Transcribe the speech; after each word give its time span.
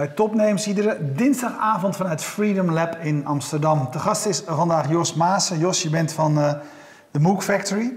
Bij 0.00 0.08
Topnames, 0.08 0.66
iedere 0.66 0.96
dinsdagavond 1.00 1.96
vanuit 1.96 2.22
Freedom 2.22 2.70
Lab 2.70 2.96
in 3.02 3.26
Amsterdam. 3.26 3.90
Te 3.90 3.98
gast 3.98 4.26
is 4.26 4.42
vandaag 4.46 4.88
Jos 4.88 5.14
Maassen. 5.14 5.58
Jos, 5.58 5.82
je 5.82 5.90
bent 5.90 6.12
van 6.12 6.38
uh, 6.38 6.52
de 7.10 7.20
MOOC 7.20 7.42
Factory. 7.42 7.92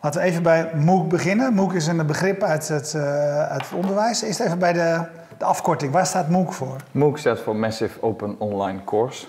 Laten 0.00 0.20
we 0.20 0.26
even 0.26 0.42
bij 0.42 0.70
MOOC 0.74 1.08
beginnen. 1.08 1.54
MOOC 1.54 1.72
is 1.72 1.86
een 1.86 2.06
begrip 2.06 2.42
uit 2.42 2.68
het, 2.68 2.92
uh, 2.96 3.02
uit 3.48 3.62
het 3.68 3.72
onderwijs. 3.74 4.22
Eerst 4.22 4.40
even 4.40 4.58
bij 4.58 4.72
de, 4.72 5.06
de, 5.38 5.44
afkorting. 5.44 5.92
Waar 5.92 6.06
staat 6.06 6.28
MOOC 6.28 6.52
voor? 6.52 6.76
MOOC 6.90 7.18
staat 7.18 7.40
voor 7.40 7.56
Massive 7.56 8.02
Open 8.02 8.36
Online 8.38 8.84
Course. 8.84 9.26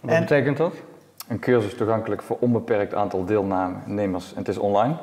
Wat 0.00 0.10
en, 0.10 0.20
betekent 0.20 0.56
dat? 0.56 0.74
Een 1.28 1.38
cursus 1.38 1.74
toegankelijk 1.74 2.22
voor 2.22 2.36
onbeperkt 2.40 2.94
aantal 2.94 3.24
deelnemers 3.24 4.32
en 4.32 4.38
het 4.38 4.48
is 4.48 4.58
online. 4.58 4.96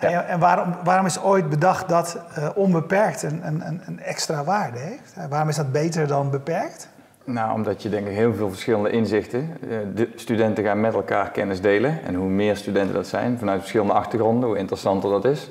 Ja. 0.00 0.22
En, 0.22 0.38
waarom, 0.38 0.74
waarom, 0.84 1.06
is 1.06 1.22
ooit 1.22 1.48
bedacht 1.48 1.88
dat 1.88 2.18
uh, 2.38 2.48
onbeperkt 2.54 3.22
een, 3.22 3.46
een, 3.46 3.82
een, 3.86 4.00
extra 4.00 4.44
waarde 4.44 4.78
heeft? 4.78 5.14
Waarom 5.28 5.48
is 5.48 5.56
dat 5.56 5.72
beter 5.72 6.06
dan 6.06 6.30
beperkt? 6.30 6.88
Nou, 7.24 7.52
omdat 7.54 7.82
je 7.82 7.88
denk 7.88 8.06
ik 8.06 8.14
heel 8.14 8.34
veel 8.34 8.48
verschillende 8.48 8.90
inzichten. 8.90 9.56
Eh, 9.62 9.68
de 9.94 10.12
studenten 10.14 10.64
gaan 10.64 10.80
met 10.80 10.94
elkaar 10.94 11.30
kennis 11.30 11.60
delen. 11.60 12.04
En 12.04 12.14
hoe 12.14 12.28
meer 12.28 12.56
studenten 12.56 12.94
dat 12.94 13.06
zijn, 13.06 13.38
vanuit 13.38 13.58
verschillende 13.58 13.92
achtergronden, 13.92 14.48
hoe 14.48 14.58
interessanter 14.58 15.10
dat 15.10 15.24
is. 15.24 15.50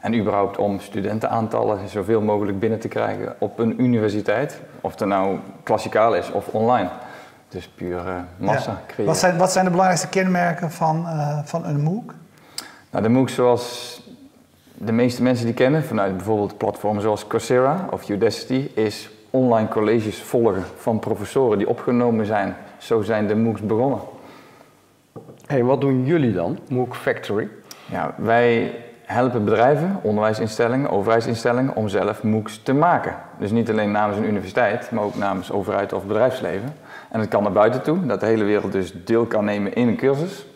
En 0.00 0.18
überhaupt 0.18 0.58
om 0.58 0.80
studentenaantallen 0.80 1.88
zoveel 1.88 2.20
mogelijk 2.20 2.58
binnen 2.58 2.78
te 2.78 2.88
krijgen 2.88 3.34
op 3.38 3.58
een 3.58 3.82
universiteit. 3.82 4.60
Of 4.80 4.98
het 4.98 5.08
nou 5.08 5.38
klassikaal 5.62 6.14
is 6.14 6.30
of 6.30 6.48
online. 6.48 6.88
Dus 7.48 7.68
puur 7.68 8.06
uh, 8.06 8.14
massa 8.36 8.70
ja. 8.70 8.80
creëren. 8.86 9.06
Wat 9.06 9.18
zijn, 9.18 9.36
wat 9.36 9.52
zijn 9.52 9.64
de 9.64 9.70
belangrijkste 9.70 10.08
kenmerken 10.08 10.70
van, 10.70 11.02
uh, 11.06 11.38
van 11.44 11.64
een 11.64 11.80
MOOC? 11.80 12.14
Nou, 12.90 13.02
de 13.02 13.10
MOOC 13.10 13.28
zoals 13.28 14.00
de 14.74 14.92
meeste 14.92 15.22
mensen 15.22 15.46
die 15.46 15.54
kennen, 15.54 15.84
vanuit 15.84 16.16
bijvoorbeeld 16.16 16.58
platformen 16.58 17.02
zoals 17.02 17.26
Coursera 17.26 17.88
of 17.90 18.08
Udacity, 18.08 18.70
is 18.74 19.10
online 19.30 19.68
colleges 19.68 20.22
volgen 20.22 20.64
van 20.76 20.98
professoren 20.98 21.58
die 21.58 21.68
opgenomen 21.68 22.26
zijn. 22.26 22.56
Zo 22.78 23.02
zijn 23.02 23.26
de 23.26 23.36
MOOCs 23.36 23.60
begonnen. 23.60 23.98
Hey, 25.46 25.64
wat 25.64 25.80
doen 25.80 26.04
jullie 26.04 26.32
dan, 26.32 26.58
MOOC 26.68 26.96
Factory? 26.96 27.48
Ja, 27.90 28.14
wij 28.16 28.74
helpen 29.04 29.44
bedrijven, 29.44 29.98
onderwijsinstellingen, 30.02 30.90
overheidsinstellingen 30.90 31.74
om 31.74 31.88
zelf 31.88 32.22
MOOCs 32.22 32.62
te 32.62 32.72
maken. 32.72 33.14
Dus 33.38 33.50
niet 33.50 33.70
alleen 33.70 33.90
namens 33.90 34.18
een 34.18 34.28
universiteit, 34.28 34.90
maar 34.90 35.04
ook 35.04 35.14
namens 35.16 35.52
overheid 35.52 35.92
of 35.92 36.06
bedrijfsleven. 36.06 36.74
En 37.10 37.20
het 37.20 37.28
kan 37.28 37.42
naar 37.42 37.52
buiten 37.52 37.82
toe, 37.82 38.06
dat 38.06 38.20
de 38.20 38.26
hele 38.26 38.44
wereld 38.44 38.72
dus 38.72 38.92
deel 39.04 39.24
kan 39.24 39.44
nemen 39.44 39.74
in 39.74 39.88
een 39.88 39.96
cursus. 39.96 40.46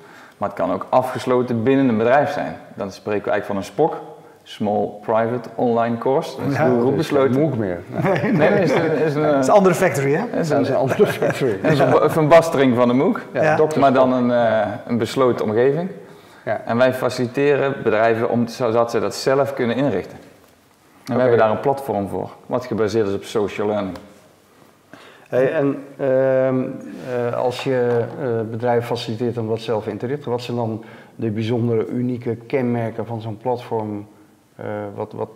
Maar 0.43 0.51
het 0.51 0.61
kan 0.61 0.73
ook 0.73 0.87
afgesloten 0.89 1.63
binnen 1.63 1.89
een 1.89 1.99
bedrijf 1.99 2.33
zijn. 2.33 2.57
Dan 2.75 2.93
spreken 2.93 3.25
we 3.25 3.31
eigenlijk 3.31 3.47
van 3.47 3.57
een 3.57 3.65
SPOC, 3.65 4.01
Small 4.43 4.89
Private 5.01 5.49
Online 5.55 5.99
Course. 5.99 6.37
Dat 6.37 6.51
is 6.51 6.57
ja, 6.57 6.81
goed 6.81 6.97
besloten. 6.97 7.41
MOOC 7.41 7.57
meer. 7.57 7.81
Nee, 8.23 8.33
nee, 8.33 8.63
is, 8.63 8.71
een, 8.71 8.93
is, 8.93 9.15
een, 9.15 9.35
is 9.35 9.47
een 9.47 9.53
andere 9.53 9.75
factory, 9.75 10.15
hè? 10.15 10.39
Is 10.39 10.51
een, 10.51 10.67
een 10.67 10.75
andere 10.75 11.07
factory. 11.07 11.59
is 11.63 11.79
een 11.79 12.11
verbastering 12.11 12.77
van 12.77 12.89
de 12.89 12.95
MOOC, 12.95 13.21
ja, 13.33 13.67
maar 13.79 13.93
dan 13.93 14.13
een, 14.13 14.31
uh, 14.31 14.67
een 14.87 14.99
besloten 14.99 15.45
omgeving. 15.45 15.91
Ja. 16.45 16.61
En 16.65 16.77
wij 16.77 16.95
faciliteren 16.95 17.75
bedrijven 17.83 18.29
om, 18.29 18.47
zodat 18.47 18.91
ze 18.91 19.01
dat 19.01 19.15
zelf 19.15 19.55
kunnen 19.55 19.77
inrichten. 19.77 20.19
En 20.19 21.03
okay. 21.03 21.17
we 21.17 21.21
hebben 21.21 21.39
daar 21.39 21.51
een 21.51 21.61
platform 21.61 22.09
voor, 22.09 22.31
wat 22.47 22.67
gebaseerd 22.67 23.09
is 23.09 23.15
op 23.15 23.25
social 23.25 23.67
learning. 23.67 23.97
Hey, 25.33 25.53
en 25.53 25.85
uh, 26.01 27.35
als 27.37 27.65
je 27.65 28.05
uh, 28.23 28.51
bedrijven 28.51 28.87
faciliteert 28.87 29.39
om 29.39 29.49
dat 29.49 29.61
zelf 29.61 29.87
in 29.87 29.99
te 29.99 30.07
richten, 30.07 30.31
wat 30.31 30.43
zijn 30.43 30.57
dan 30.57 30.85
de 31.15 31.31
bijzondere, 31.31 31.87
unieke 31.87 32.37
kenmerken 32.37 33.07
van 33.07 33.21
zo'n 33.21 33.37
platform? 33.37 34.07
Uh, 34.61 34.67
wat, 34.95 35.13
wat, 35.13 35.29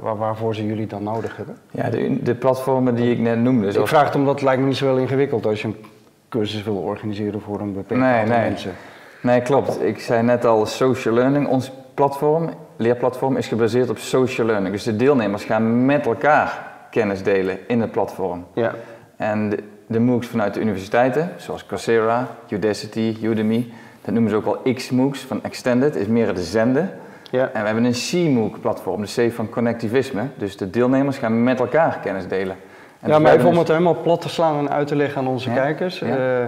waar, 0.00 0.16
waarvoor 0.16 0.54
ze 0.54 0.66
jullie 0.66 0.86
dan 0.86 1.02
nodig 1.02 1.36
hebben? 1.36 1.56
Ja, 1.70 1.90
de, 1.90 2.22
de 2.22 2.34
platformen 2.34 2.94
die 2.94 3.12
ik 3.12 3.18
net 3.18 3.38
noemde. 3.38 3.68
Ik 3.68 3.86
vraag 3.86 4.04
het 4.04 4.14
omdat 4.14 4.34
het 4.34 4.42
lijkt 4.42 4.60
me 4.60 4.66
niet 4.66 4.76
zo 4.76 4.86
wel 4.86 4.98
ingewikkeld 4.98 5.46
als 5.46 5.62
je 5.62 5.68
een 5.68 5.76
cursus 6.28 6.62
wil 6.62 6.76
organiseren 6.76 7.40
voor 7.40 7.60
een 7.60 7.72
beperkt 7.72 8.02
nee, 8.02 8.12
aantal 8.12 8.36
nee. 8.36 8.48
mensen. 8.48 8.72
Nee, 9.22 9.40
klopt. 9.42 9.82
Ik 9.82 10.00
zei 10.00 10.22
net 10.22 10.44
al, 10.44 10.66
social 10.66 11.14
learning, 11.14 11.48
ons 11.48 11.72
platform, 11.94 12.50
leerplatform, 12.76 13.36
is 13.36 13.48
gebaseerd 13.48 13.90
op 13.90 13.98
social 13.98 14.46
learning. 14.46 14.72
Dus 14.74 14.84
de 14.84 14.96
deelnemers 14.96 15.44
gaan 15.44 15.84
met 15.86 16.06
elkaar 16.06 16.70
kennis 16.90 17.22
delen 17.22 17.58
in 17.68 17.80
het 17.80 17.90
platform. 17.90 18.44
Ja. 18.54 18.74
En 19.22 19.52
de, 19.86 20.00
MOOCs 20.00 20.26
vanuit 20.26 20.54
de 20.54 20.60
universiteiten, 20.60 21.30
zoals 21.36 21.66
Coursera, 21.66 22.28
Udacity, 22.48 23.16
Udemy, 23.22 23.68
dat 24.04 24.14
noemen 24.14 24.30
ze 24.30 24.36
ook 24.36 24.44
wel 24.44 24.74
X-MOOCs 24.74 25.20
van 25.20 25.42
Extended, 25.42 25.96
is 25.96 26.06
meer 26.06 26.34
de 26.34 26.42
zenden. 26.42 26.90
Ja. 27.30 27.50
En 27.52 27.60
we 27.60 27.66
hebben 27.66 27.84
een 27.84 27.92
C-MOOC-platform, 27.92 29.02
de 29.04 29.28
C 29.28 29.32
van 29.32 29.48
connectivisme. 29.48 30.22
Dus 30.36 30.56
de 30.56 30.70
deelnemers 30.70 31.18
gaan 31.18 31.42
met 31.44 31.60
elkaar 31.60 31.98
kennis 32.02 32.28
delen. 32.28 32.56
En 33.00 33.10
ja, 33.10 33.18
maar 33.18 33.34
even 33.34 33.48
om 33.48 33.58
het 33.58 33.68
helemaal 33.68 34.00
plat 34.02 34.20
te 34.20 34.28
slaan 34.28 34.58
en 34.58 34.70
uit 34.70 34.86
te 34.86 34.96
leggen 34.96 35.20
aan 35.20 35.28
onze 35.28 35.50
ja. 35.50 35.54
kijkers. 35.54 35.98
Ja. 35.98 36.06
Uh, 36.06 36.44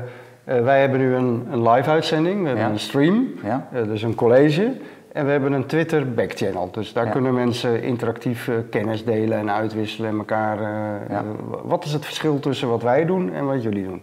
uh, 0.57 0.65
wij 0.65 0.81
hebben 0.81 0.99
nu 0.99 1.15
een, 1.15 1.47
een 1.51 1.69
live-uitzending, 1.71 2.43
we 2.43 2.49
hebben 2.49 2.67
een 2.67 2.79
stream, 2.79 3.29
uh, 3.45 3.55
dus 3.84 4.03
een 4.03 4.15
college. 4.15 4.73
En 5.15 5.25
we 5.25 5.31
hebben 5.31 5.53
een 5.53 5.67
Twitter 5.67 6.15
backchannel. 6.15 6.71
Dus 6.71 6.93
daar 6.93 7.05
ja. 7.05 7.11
kunnen 7.11 7.35
mensen 7.35 7.83
interactief 7.83 8.47
uh, 8.47 8.55
kennis 8.71 9.05
delen 9.05 9.39
en 9.39 9.51
uitwisselen 9.51 10.11
en 10.11 10.17
elkaar. 10.17 10.61
Uh, 10.61 10.67
ja. 11.09 11.23
uh, 11.23 11.59
wat 11.63 11.85
is 11.85 11.93
het 11.93 12.05
verschil 12.05 12.41
tussen 12.41 12.69
wat 12.69 12.83
wij 12.83 13.05
doen 13.05 13.33
en 13.33 13.47
wat 13.47 13.63
jullie 13.63 13.85
doen? 13.85 14.03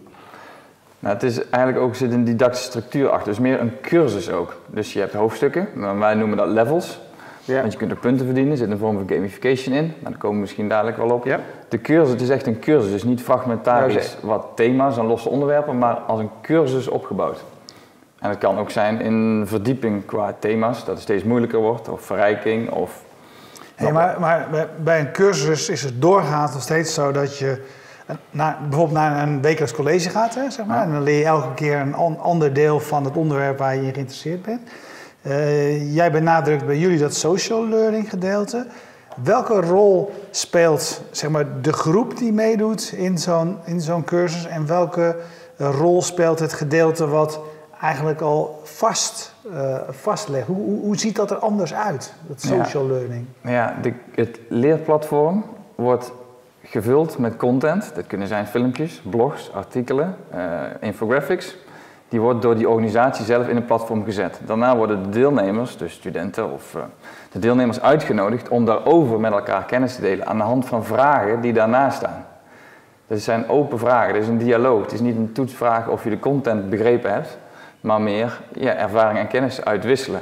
Nou, 0.98 1.14
het 1.14 1.22
is 1.22 1.48
eigenlijk 1.48 1.84
ook 1.84 1.94
zit 1.94 2.12
een 2.12 2.24
didactische 2.24 2.68
structuur 2.68 3.10
achter. 3.10 3.28
Dus 3.28 3.38
meer 3.38 3.60
een 3.60 3.72
cursus 3.80 4.30
ook. 4.30 4.56
Dus 4.66 4.92
je 4.92 4.98
hebt 4.98 5.12
hoofdstukken, 5.12 5.68
maar 5.74 5.98
wij 5.98 6.14
noemen 6.14 6.36
dat 6.36 6.48
levels. 6.48 7.00
Ja. 7.44 7.60
Want 7.60 7.72
je 7.72 7.78
kunt 7.78 7.90
er 7.90 7.96
punten 7.96 8.26
verdienen, 8.26 8.52
er 8.52 8.58
zit 8.58 8.70
een 8.70 8.78
vorm 8.78 8.96
van 8.96 9.08
gamification 9.08 9.74
in. 9.74 9.84
Maar 10.00 10.10
daar 10.10 10.20
komen 10.20 10.36
we 10.36 10.42
misschien 10.42 10.68
dadelijk 10.68 10.96
wel 10.96 11.10
op. 11.10 11.24
Ja. 11.24 11.40
De 11.68 11.80
cursus, 11.80 12.12
het 12.12 12.20
is 12.20 12.28
echt 12.28 12.46
een 12.46 12.58
cursus, 12.58 12.90
dus 12.90 13.04
niet 13.04 13.22
fragmentarisch 13.22 14.16
wat 14.20 14.46
thema's 14.54 14.98
en 14.98 15.06
losse 15.06 15.28
onderwerpen, 15.28 15.78
maar 15.78 15.94
als 15.94 16.20
een 16.20 16.30
cursus 16.42 16.88
opgebouwd. 16.88 17.44
En 18.22 18.28
het 18.28 18.38
kan 18.38 18.58
ook 18.58 18.70
zijn 18.70 19.00
in 19.00 19.44
verdieping 19.46 20.06
qua 20.06 20.34
thema's, 20.38 20.78
dat 20.78 20.94
het 20.94 21.02
steeds 21.02 21.24
moeilijker 21.24 21.58
wordt, 21.58 21.88
of 21.88 22.02
verrijking. 22.02 22.70
Of 22.70 23.02
hey, 23.74 23.92
maar, 23.92 24.20
maar 24.20 24.68
bij 24.82 25.00
een 25.00 25.12
cursus 25.12 25.68
is 25.68 25.82
het 25.82 26.00
doorgaans 26.00 26.52
nog 26.52 26.62
steeds 26.62 26.94
zo 26.94 27.12
dat 27.12 27.38
je 27.38 27.64
naar, 28.30 28.58
bijvoorbeeld 28.60 28.98
naar 28.98 29.28
een 29.28 29.42
wekelijks 29.42 29.74
college 29.74 30.10
gaat, 30.10 30.34
hè, 30.34 30.50
zeg 30.50 30.66
maar, 30.66 30.76
ja. 30.76 30.82
en 30.82 30.92
dan 30.92 31.02
leer 31.02 31.18
je 31.18 31.24
elke 31.24 31.54
keer 31.54 31.78
een 31.78 31.94
ander 32.18 32.52
deel 32.52 32.80
van 32.80 33.04
het 33.04 33.16
onderwerp 33.16 33.58
waar 33.58 33.74
je 33.74 33.82
in 33.82 33.92
geïnteresseerd 33.92 34.42
bent. 34.42 34.60
Uh, 35.22 35.94
jij 35.94 36.10
benadrukt 36.10 36.66
bij 36.66 36.78
jullie 36.78 36.98
dat 36.98 37.14
social 37.14 37.68
learning 37.68 38.10
gedeelte. 38.10 38.66
Welke 39.22 39.60
rol 39.60 40.12
speelt 40.30 41.02
zeg 41.10 41.30
maar, 41.30 41.60
de 41.60 41.72
groep 41.72 42.18
die 42.18 42.32
meedoet 42.32 42.92
in 42.96 43.18
zo'n, 43.18 43.58
in 43.64 43.80
zo'n 43.80 44.04
cursus 44.04 44.46
en 44.46 44.66
welke 44.66 45.16
rol 45.56 46.02
speelt 46.02 46.38
het 46.38 46.52
gedeelte 46.52 47.06
wat 47.06 47.40
eigenlijk 47.82 48.20
al 48.20 48.60
vast, 48.64 49.34
uh, 49.52 49.78
vastlegt. 49.88 50.46
Hoe, 50.46 50.56
hoe, 50.56 50.80
hoe, 50.80 50.96
ziet 50.96 51.16
dat 51.16 51.30
er 51.30 51.36
anders 51.36 51.74
uit, 51.74 52.14
dat 52.26 52.40
social 52.40 52.86
ja. 52.86 52.92
learning? 52.92 53.26
Ja, 53.40 53.76
de, 53.82 53.92
het 54.14 54.40
leerplatform 54.48 55.44
wordt 55.74 56.12
gevuld 56.62 57.18
met 57.18 57.36
content. 57.36 57.90
Dat 57.94 58.06
kunnen 58.06 58.28
zijn 58.28 58.46
filmpjes, 58.46 59.02
blogs, 59.10 59.52
artikelen, 59.52 60.16
uh, 60.34 60.60
infographics. 60.80 61.56
Die 62.08 62.20
wordt 62.20 62.42
door 62.42 62.54
die 62.54 62.68
organisatie 62.68 63.24
zelf 63.24 63.48
in 63.48 63.56
een 63.56 63.64
platform 63.64 64.04
gezet. 64.04 64.40
Daarna 64.46 64.76
worden 64.76 65.02
de 65.02 65.08
deelnemers, 65.08 65.76
dus 65.76 65.92
studenten 65.92 66.52
of 66.52 66.74
uh, 66.74 66.82
de 67.32 67.38
deelnemers 67.38 67.80
uitgenodigd 67.80 68.48
om 68.48 68.64
daarover 68.64 69.20
met 69.20 69.32
elkaar 69.32 69.64
kennis 69.64 69.94
te 69.94 70.00
delen 70.00 70.26
aan 70.26 70.36
de 70.36 70.42
hand 70.42 70.66
van 70.66 70.84
vragen 70.84 71.40
die 71.40 71.52
daarnaast 71.52 71.96
staan. 71.96 72.24
Dat 73.06 73.20
zijn 73.20 73.48
open 73.48 73.78
vragen, 73.78 74.12
dat 74.12 74.22
is 74.22 74.28
een 74.28 74.38
dialoog. 74.38 74.82
Het 74.82 74.92
is 74.92 75.00
niet 75.00 75.16
een 75.16 75.32
toetsvraag 75.32 75.88
of 75.88 76.04
je 76.04 76.10
de 76.10 76.18
content 76.18 76.70
begrepen 76.70 77.12
hebt, 77.12 77.38
maar 77.82 78.00
meer 78.00 78.40
ja, 78.52 78.74
ervaring 78.74 79.18
en 79.18 79.26
kennis 79.26 79.64
uitwisselen. 79.64 80.20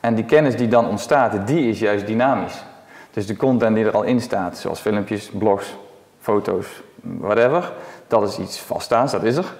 En 0.00 0.14
die 0.14 0.24
kennis 0.24 0.56
die 0.56 0.68
dan 0.68 0.88
ontstaat, 0.88 1.46
die 1.46 1.68
is 1.68 1.78
juist 1.78 2.06
dynamisch. 2.06 2.64
Dus 3.10 3.26
de 3.26 3.36
content 3.36 3.74
die 3.74 3.84
er 3.84 3.94
al 3.94 4.02
in 4.02 4.20
staat, 4.20 4.58
zoals 4.58 4.80
filmpjes, 4.80 5.30
blogs, 5.30 5.76
foto's, 6.20 6.82
whatever, 7.00 7.72
dat 8.06 8.28
is 8.28 8.38
iets 8.38 8.60
vaststaans, 8.60 9.12
dat 9.12 9.22
is 9.22 9.36
er. 9.36 9.54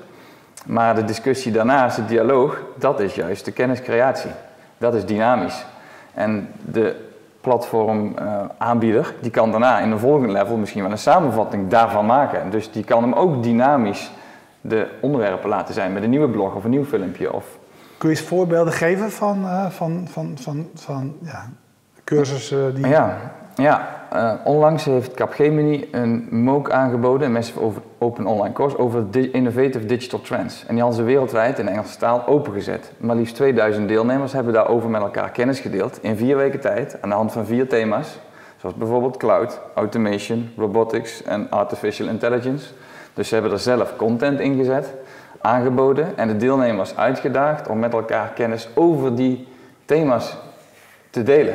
Maar 0.66 0.94
de 0.94 1.04
discussie 1.04 1.52
daarnaast, 1.52 1.96
de 1.96 2.04
dialoog, 2.04 2.62
dat 2.74 3.00
is 3.00 3.14
juist 3.14 3.44
de 3.44 3.52
kenniscreatie. 3.52 4.30
Dat 4.78 4.94
is 4.94 5.04
dynamisch. 5.04 5.64
En 6.14 6.52
de 6.60 7.06
platformaanbieder, 7.40 9.00
uh, 9.00 9.22
die 9.22 9.30
kan 9.30 9.50
daarna 9.50 9.78
in 9.78 9.90
een 9.90 9.98
volgende 9.98 10.32
level 10.32 10.56
misschien 10.56 10.82
wel 10.82 10.90
een 10.90 10.98
samenvatting 10.98 11.68
daarvan 11.68 12.06
maken. 12.06 12.50
Dus 12.50 12.70
die 12.70 12.84
kan 12.84 13.02
hem 13.02 13.12
ook 13.12 13.42
dynamisch 13.42 14.10
de 14.60 14.88
onderwerpen 15.00 15.48
laten 15.48 15.74
zijn 15.74 15.92
met 15.92 16.02
een 16.02 16.10
nieuwe 16.10 16.28
blog 16.28 16.54
of 16.54 16.64
een 16.64 16.70
nieuw 16.70 16.84
filmpje. 16.84 17.32
Of... 17.32 17.58
Kun 17.98 18.08
je 18.08 18.16
eens 18.16 18.24
voorbeelden 18.24 18.72
geven 18.72 19.10
van, 19.10 19.42
uh, 19.42 19.66
van, 19.70 20.06
van, 20.10 20.36
van, 20.40 20.68
van 20.74 21.16
ja, 21.22 21.50
cursussen 22.04 22.74
die... 22.74 22.86
Ja, 22.86 23.18
ja. 23.54 23.96
Uh, 24.12 24.32
onlangs 24.44 24.84
heeft 24.84 25.14
Capgemini 25.14 25.88
een 25.92 26.28
MOOC 26.30 26.70
aangeboden, 26.70 27.26
een 27.26 27.32
Massive 27.32 27.72
Open 27.98 28.26
Online 28.26 28.54
Course, 28.54 28.78
over 28.78 29.10
di 29.10 29.30
Innovative 29.30 29.86
Digital 29.86 30.20
Trends. 30.20 30.64
En 30.66 30.74
die 30.74 30.82
hadden 30.82 31.00
ze 31.00 31.04
wereldwijd 31.04 31.58
in 31.58 31.68
Engelse 31.68 31.98
taal 31.98 32.26
opengezet. 32.26 32.92
Maar 32.96 33.16
liefst 33.16 33.34
2000 33.34 33.88
deelnemers 33.88 34.32
hebben 34.32 34.52
daarover 34.52 34.90
met 34.90 35.00
elkaar 35.00 35.30
kennis 35.30 35.60
gedeeld 35.60 35.98
in 36.02 36.16
vier 36.16 36.36
weken 36.36 36.60
tijd, 36.60 37.02
aan 37.02 37.08
de 37.08 37.14
hand 37.14 37.32
van 37.32 37.46
vier 37.46 37.68
thema's. 37.68 38.18
Zoals 38.56 38.74
bijvoorbeeld 38.74 39.16
cloud, 39.16 39.60
automation, 39.74 40.50
robotics 40.56 41.22
en 41.22 41.50
artificial 41.50 42.08
intelligence. 42.08 42.68
Dus 43.18 43.28
ze 43.28 43.34
hebben 43.34 43.52
er 43.52 43.58
zelf 43.58 43.96
content 43.96 44.40
in 44.40 44.56
gezet, 44.56 44.94
aangeboden 45.40 46.18
en 46.18 46.28
de 46.28 46.36
deelnemers 46.36 46.96
uitgedaagd 46.96 47.68
om 47.68 47.78
met 47.78 47.92
elkaar 47.92 48.28
kennis 48.28 48.68
over 48.74 49.14
die 49.14 49.48
thema's 49.84 50.36
te 51.10 51.22
delen. 51.22 51.54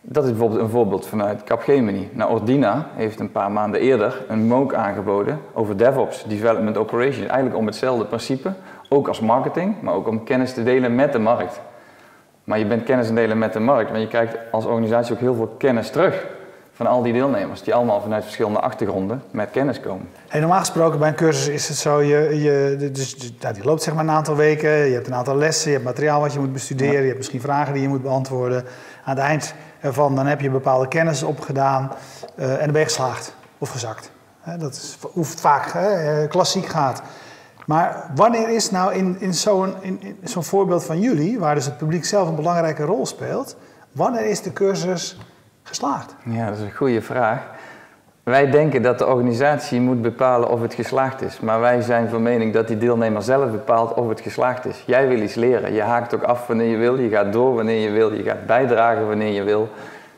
Dat 0.00 0.24
is 0.24 0.30
bijvoorbeeld 0.30 0.60
een 0.60 0.68
voorbeeld 0.68 1.06
vanuit 1.06 1.44
Capgemini. 1.44 2.10
Nou, 2.12 2.30
Ordina 2.30 2.86
heeft 2.94 3.20
een 3.20 3.32
paar 3.32 3.50
maanden 3.50 3.80
eerder 3.80 4.24
een 4.28 4.46
MOOC 4.46 4.74
aangeboden 4.74 5.40
over 5.52 5.76
DevOps, 5.76 6.24
Development 6.24 6.76
Operations. 6.76 7.26
Eigenlijk 7.26 7.56
om 7.56 7.66
hetzelfde 7.66 8.04
principe, 8.04 8.52
ook 8.88 9.08
als 9.08 9.20
marketing, 9.20 9.82
maar 9.82 9.94
ook 9.94 10.08
om 10.08 10.24
kennis 10.24 10.54
te 10.54 10.62
delen 10.62 10.94
met 10.94 11.12
de 11.12 11.18
markt. 11.18 11.60
Maar 12.44 12.58
je 12.58 12.66
bent 12.66 12.84
kennis 12.84 13.08
aan 13.08 13.14
delen 13.14 13.38
met 13.38 13.52
de 13.52 13.60
markt, 13.60 13.90
maar 13.90 14.00
je 14.00 14.08
krijgt 14.08 14.36
als 14.50 14.64
organisatie 14.64 15.14
ook 15.14 15.20
heel 15.20 15.34
veel 15.34 15.54
kennis 15.58 15.90
terug 15.90 16.26
van 16.78 16.86
al 16.86 17.02
die 17.02 17.12
deelnemers, 17.12 17.62
die 17.62 17.74
allemaal 17.74 18.00
vanuit 18.00 18.22
verschillende 18.22 18.60
achtergronden 18.60 19.22
met 19.30 19.50
kennis 19.50 19.80
komen. 19.80 20.08
Hey, 20.28 20.40
normaal 20.40 20.58
gesproken 20.58 20.98
bij 20.98 21.08
een 21.08 21.14
cursus 21.14 21.48
is 21.48 21.68
het 21.68 21.76
zo, 21.76 22.02
je, 22.02 22.40
je, 22.42 22.90
dus, 22.92 23.32
nou, 23.40 23.54
die 23.54 23.64
loopt 23.64 23.82
zeg 23.82 23.94
maar 23.94 24.04
een 24.04 24.10
aantal 24.10 24.36
weken, 24.36 24.70
je 24.70 24.94
hebt 24.94 25.06
een 25.06 25.14
aantal 25.14 25.36
lessen, 25.36 25.66
je 25.66 25.72
hebt 25.72 25.88
materiaal 25.88 26.20
wat 26.20 26.32
je 26.32 26.38
moet 26.38 26.52
bestuderen, 26.52 27.00
je 27.00 27.06
hebt 27.06 27.16
misschien 27.16 27.40
vragen 27.40 27.72
die 27.72 27.82
je 27.82 27.88
moet 27.88 28.02
beantwoorden. 28.02 28.64
Aan 29.04 29.16
het 29.16 29.24
eind 29.24 29.54
ervan 29.80 30.14
dan 30.14 30.26
heb 30.26 30.40
je 30.40 30.50
bepaalde 30.50 30.88
kennis 30.88 31.22
opgedaan 31.22 31.92
uh, 32.36 32.52
en 32.52 32.58
dan 32.58 32.72
ben 32.72 32.80
je 32.80 32.86
geslaagd 32.86 33.34
of 33.58 33.70
gezakt. 33.70 34.10
dat 34.58 34.72
is 34.72 34.98
hoe 35.00 35.24
het 35.24 35.40
vaak 35.40 35.74
uh, 35.74 36.28
klassiek 36.28 36.66
gaat. 36.66 37.02
Maar 37.66 38.10
wanneer 38.14 38.48
is 38.48 38.70
nou 38.70 38.94
in, 38.94 39.16
in 39.20 39.34
zo'n 39.34 39.74
zo'n 40.22 40.44
voorbeeld 40.44 40.84
van 40.84 41.00
jullie, 41.00 41.38
waar 41.38 41.54
dus 41.54 41.64
het 41.64 41.78
publiek 41.78 42.04
zelf 42.04 42.28
een 42.28 42.34
belangrijke 42.34 42.84
rol 42.84 43.06
speelt, 43.06 43.56
wanneer 43.92 44.26
is 44.26 44.42
de 44.42 44.52
cursus 44.52 45.16
geslaagd? 45.68 46.14
Ja, 46.24 46.46
dat 46.48 46.56
is 46.56 46.62
een 46.62 46.74
goede 46.74 47.02
vraag. 47.02 47.40
Wij 48.22 48.50
denken 48.50 48.82
dat 48.82 48.98
de 48.98 49.06
organisatie 49.06 49.80
moet 49.80 50.02
bepalen 50.02 50.48
of 50.48 50.60
het 50.60 50.74
geslaagd 50.74 51.22
is. 51.22 51.40
Maar 51.40 51.60
wij 51.60 51.80
zijn 51.80 52.08
van 52.08 52.22
mening 52.22 52.52
dat 52.52 52.68
die 52.68 52.78
deelnemer 52.78 53.22
zelf 53.22 53.50
bepaalt 53.50 53.94
of 53.94 54.08
het 54.08 54.20
geslaagd 54.20 54.64
is. 54.64 54.82
Jij 54.86 55.08
wil 55.08 55.20
iets 55.20 55.34
leren. 55.34 55.72
Je 55.72 55.82
haakt 55.82 56.14
ook 56.14 56.22
af 56.22 56.46
wanneer 56.46 56.70
je 56.70 56.76
wil. 56.76 56.98
Je 56.98 57.08
gaat 57.08 57.32
door 57.32 57.54
wanneer 57.54 57.80
je 57.80 57.90
wil. 57.90 58.12
Je 58.12 58.22
gaat 58.22 58.46
bijdragen 58.46 59.06
wanneer 59.06 59.32
je 59.32 59.42
wil. 59.42 59.68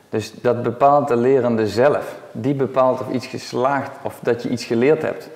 Dus 0.09 0.33
dat 0.41 0.63
bepaalt 0.63 1.07
de 1.07 1.15
lerende 1.15 1.67
zelf. 1.67 2.15
Die 2.31 2.53
bepaalt 2.53 2.99
of 2.99 3.09
iets 3.09 3.27
geslaagd 3.27 3.91
of 4.01 4.19
dat 4.21 4.43
je 4.43 4.49
iets 4.49 4.63
geleerd 4.65 5.01
hebt. 5.01 5.29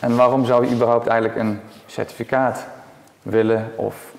En 0.00 0.16
waarom 0.16 0.44
zou 0.44 0.66
je 0.66 0.74
überhaupt 0.74 1.06
eigenlijk 1.06 1.40
een 1.40 1.60
certificaat 1.86 2.66
willen? 3.22 3.72
Of 3.76 4.12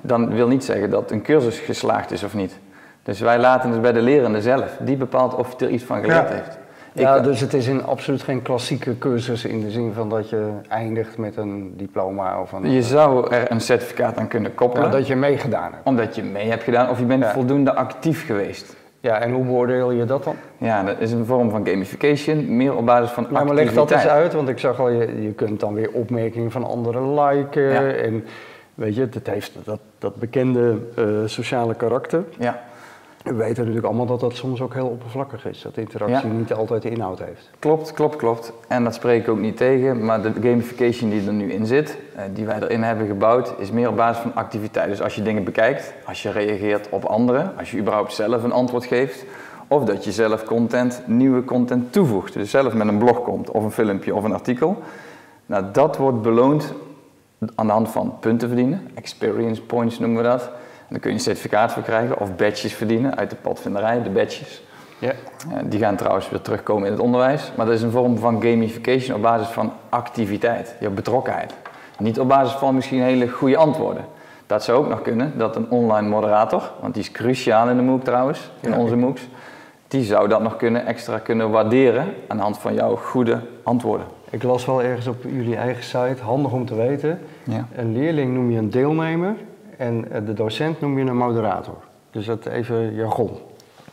dan 0.00 0.34
wil 0.34 0.48
niet 0.48 0.64
zeggen 0.64 0.90
dat 0.90 1.10
een 1.10 1.22
cursus 1.22 1.58
geslaagd 1.58 2.10
is 2.10 2.22
of 2.22 2.34
niet. 2.34 2.58
Dus 3.04 3.20
wij 3.20 3.38
laten 3.38 3.70
het 3.70 3.82
bij 3.82 3.92
de 3.92 4.02
lerende 4.02 4.42
zelf. 4.42 4.76
Die 4.80 4.96
bepaalt 4.96 5.34
of 5.34 5.58
hij 5.58 5.66
er 5.66 5.74
iets 5.74 5.84
van 5.84 6.00
geleerd 6.00 6.28
heeft. 6.28 6.58
Ja, 6.92 7.20
dus 7.20 7.40
het 7.40 7.54
is 7.54 7.66
in 7.66 7.84
absoluut 7.84 8.22
geen 8.22 8.42
klassieke 8.42 8.98
cursus 8.98 9.44
in 9.44 9.60
de 9.60 9.70
zin 9.70 9.92
van 9.92 10.08
dat 10.08 10.28
je 10.28 10.48
eindigt 10.68 11.18
met 11.18 11.36
een 11.36 11.74
diploma 11.76 12.40
of 12.40 12.52
een... 12.52 12.70
Je 12.70 12.82
zou 12.82 13.30
er 13.30 13.50
een 13.50 13.60
certificaat 13.60 14.18
aan 14.18 14.28
kunnen 14.28 14.54
koppelen. 14.54 14.84
omdat 14.84 15.06
je 15.06 15.16
meegedaan 15.16 15.72
hebt. 15.72 15.86
Omdat 15.86 16.14
je 16.14 16.22
mee 16.22 16.48
hebt 16.48 16.62
gedaan 16.62 16.90
of 16.90 16.98
je 16.98 17.04
bent 17.04 17.26
voldoende 17.26 17.74
actief 17.74 18.26
geweest. 18.26 18.76
Ja, 19.00 19.20
en 19.20 19.32
hoe 19.32 19.44
beoordeel 19.44 19.90
je 19.90 20.04
dat 20.04 20.24
dan? 20.24 20.34
Ja, 20.58 20.82
dat 20.82 20.96
is 20.98 21.12
een 21.12 21.26
vorm 21.26 21.50
van 21.50 21.66
gamification, 21.66 22.56
meer 22.56 22.76
op 22.76 22.86
basis 22.86 23.10
van 23.10 23.26
nou, 23.30 23.44
maar 23.44 23.54
leg 23.54 23.72
dat 23.72 23.90
eens 23.90 24.06
uit, 24.06 24.32
want 24.32 24.48
ik 24.48 24.58
zag 24.58 24.80
al, 24.80 24.88
je, 24.88 25.22
je 25.22 25.32
kunt 25.32 25.60
dan 25.60 25.74
weer 25.74 25.90
opmerkingen 25.92 26.50
van 26.50 26.64
anderen 26.64 27.14
liken. 27.14 28.02
En 28.04 28.24
weet 28.74 28.94
je, 28.94 29.08
het 29.10 29.26
heeft 29.26 29.52
dat, 29.64 29.80
dat 29.98 30.16
bekende 30.16 30.76
uh, 30.98 31.06
sociale 31.24 31.74
karakter. 31.74 32.24
Ja. 32.38 32.62
We 33.24 33.34
weten 33.34 33.56
natuurlijk 33.56 33.86
allemaal 33.86 34.06
dat 34.06 34.20
dat 34.20 34.34
soms 34.34 34.60
ook 34.60 34.74
heel 34.74 34.86
oppervlakkig 34.86 35.46
is. 35.46 35.62
Dat 35.62 35.76
interactie 35.76 36.28
niet 36.28 36.52
altijd 36.52 36.82
de 36.82 36.90
inhoud 36.90 37.18
heeft. 37.18 37.50
Klopt, 37.58 37.92
klopt, 37.92 38.16
klopt. 38.16 38.52
En 38.68 38.84
dat 38.84 38.94
spreek 38.94 39.22
ik 39.22 39.28
ook 39.28 39.38
niet 39.38 39.56
tegen. 39.56 40.04
Maar 40.04 40.22
de 40.22 40.32
gamification 40.32 41.10
die 41.10 41.26
er 41.26 41.32
nu 41.32 41.52
in 41.52 41.66
zit, 41.66 41.98
eh, 42.14 42.22
die 42.32 42.44
wij 42.44 42.60
erin 42.60 42.82
hebben 42.82 43.06
gebouwd, 43.06 43.54
is 43.58 43.70
meer 43.70 43.88
op 43.88 43.96
basis 43.96 44.22
van 44.22 44.34
activiteit. 44.34 44.88
Dus 44.88 45.02
als 45.02 45.14
je 45.14 45.22
dingen 45.22 45.44
bekijkt, 45.44 45.94
als 46.06 46.22
je 46.22 46.30
reageert 46.30 46.88
op 46.88 47.04
anderen, 47.04 47.52
als 47.58 47.70
je 47.70 47.78
überhaupt 47.78 48.12
zelf 48.12 48.42
een 48.42 48.52
antwoord 48.52 48.84
geeft. 48.84 49.24
Of 49.68 49.84
dat 49.84 50.04
je 50.04 50.12
zelf 50.12 50.44
content, 50.44 51.02
nieuwe 51.06 51.44
content 51.44 51.92
toevoegt. 51.92 52.32
Dus 52.32 52.50
zelf 52.50 52.74
met 52.74 52.88
een 52.88 52.98
blog 52.98 53.22
komt, 53.22 53.50
of 53.50 53.64
een 53.64 53.70
filmpje 53.70 54.14
of 54.14 54.24
een 54.24 54.34
artikel. 54.34 54.82
Nou, 55.46 55.64
dat 55.72 55.96
wordt 55.96 56.22
beloond 56.22 56.72
aan 57.54 57.66
de 57.66 57.72
hand 57.72 57.88
van 57.88 58.14
punten 58.20 58.48
verdienen. 58.48 58.88
Experience 58.94 59.62
points 59.62 59.98
noemen 59.98 60.22
we 60.22 60.28
dat 60.28 60.50
dan 60.94 61.02
kun 61.02 61.12
je 61.12 61.16
een 61.16 61.22
certificaat 61.22 61.72
voor 61.72 61.82
krijgen 61.82 62.18
of 62.18 62.36
badges 62.36 62.74
verdienen 62.74 63.16
uit 63.16 63.30
de 63.30 63.36
padvinderij, 63.36 64.02
de 64.02 64.10
badges. 64.10 64.62
Ja. 64.98 65.12
die 65.64 65.80
gaan 65.80 65.96
trouwens 65.96 66.30
weer 66.30 66.40
terugkomen 66.40 66.86
in 66.86 66.92
het 66.92 67.00
onderwijs. 67.00 67.52
Maar 67.56 67.66
dat 67.66 67.74
is 67.74 67.82
een 67.82 67.90
vorm 67.90 68.18
van 68.18 68.42
gamification 68.42 69.16
op 69.16 69.22
basis 69.22 69.46
van 69.46 69.72
activiteit, 69.88 70.74
je 70.80 70.90
betrokkenheid. 70.90 71.54
Niet 71.98 72.20
op 72.20 72.28
basis 72.28 72.52
van 72.52 72.74
misschien 72.74 73.02
hele 73.02 73.28
goede 73.28 73.56
antwoorden. 73.56 74.04
Dat 74.46 74.64
zou 74.64 74.78
ook 74.78 74.88
nog 74.88 75.02
kunnen, 75.02 75.32
dat 75.38 75.56
een 75.56 75.70
online 75.70 76.08
moderator, 76.08 76.72
want 76.80 76.94
die 76.94 77.02
is 77.02 77.10
cruciaal 77.10 77.68
in 77.68 77.76
de 77.76 77.82
MOOC 77.82 78.04
trouwens, 78.04 78.50
in 78.60 78.74
onze 78.74 78.96
MOOCs, 78.96 79.28
die 79.88 80.04
zou 80.04 80.28
dat 80.28 80.42
nog 80.42 80.56
kunnen, 80.56 80.86
extra 80.86 81.18
kunnen 81.18 81.50
waarderen 81.50 82.06
aan 82.28 82.36
de 82.36 82.42
hand 82.42 82.58
van 82.58 82.74
jouw 82.74 82.96
goede 82.96 83.40
antwoorden. 83.62 84.06
Ik 84.30 84.42
las 84.42 84.64
wel 84.64 84.82
ergens 84.82 85.06
op 85.06 85.22
jullie 85.22 85.56
eigen 85.56 85.84
site, 85.84 86.22
handig 86.22 86.52
om 86.52 86.66
te 86.66 86.74
weten, 86.74 87.20
ja. 87.42 87.66
een 87.76 87.92
leerling 87.92 88.34
noem 88.34 88.50
je 88.50 88.58
een 88.58 88.70
deelnemer 88.70 89.34
en 89.78 90.12
eh, 90.12 90.20
de 90.26 90.32
docent 90.32 90.80
noem 90.80 90.98
je 90.98 91.04
een 91.04 91.16
moderator. 91.16 91.76
Dus 92.10 92.26
dat 92.26 92.46
even 92.46 92.94
jargon. 92.94 93.30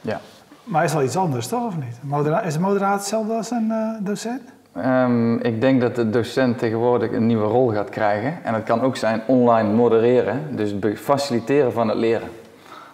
Ja. 0.02 0.20
Maar 0.64 0.84
is 0.84 0.94
wel 0.94 1.04
iets 1.04 1.18
anders, 1.18 1.48
toch, 1.48 1.66
of 1.66 1.78
niet? 1.78 2.00
Modera 2.02 2.42
is 2.42 2.56
een 2.56 2.62
moderator 2.62 2.98
hetzelfde 2.98 3.34
als 3.34 3.52
een 3.52 3.68
uh, 3.70 4.06
docent? 4.06 4.42
Um, 4.78 5.40
ik 5.40 5.62
denk 5.62 5.82
dat 5.82 5.96
de 5.96 6.10
docent 6.10 6.58
tegenwoordig 6.58 7.12
een 7.12 7.26
nieuwe 7.26 7.48
rol 7.48 7.68
gaat 7.68 7.90
krijgen. 7.90 8.44
En 8.44 8.54
dat 8.54 8.64
kan 8.64 8.82
ook 8.82 8.96
zijn 8.96 9.22
online 9.28 9.74
modereren, 9.74 10.42
dus 10.56 10.76
faciliteren 10.96 11.74
van 11.74 11.88
het 11.88 11.98
leren. 11.98 12.28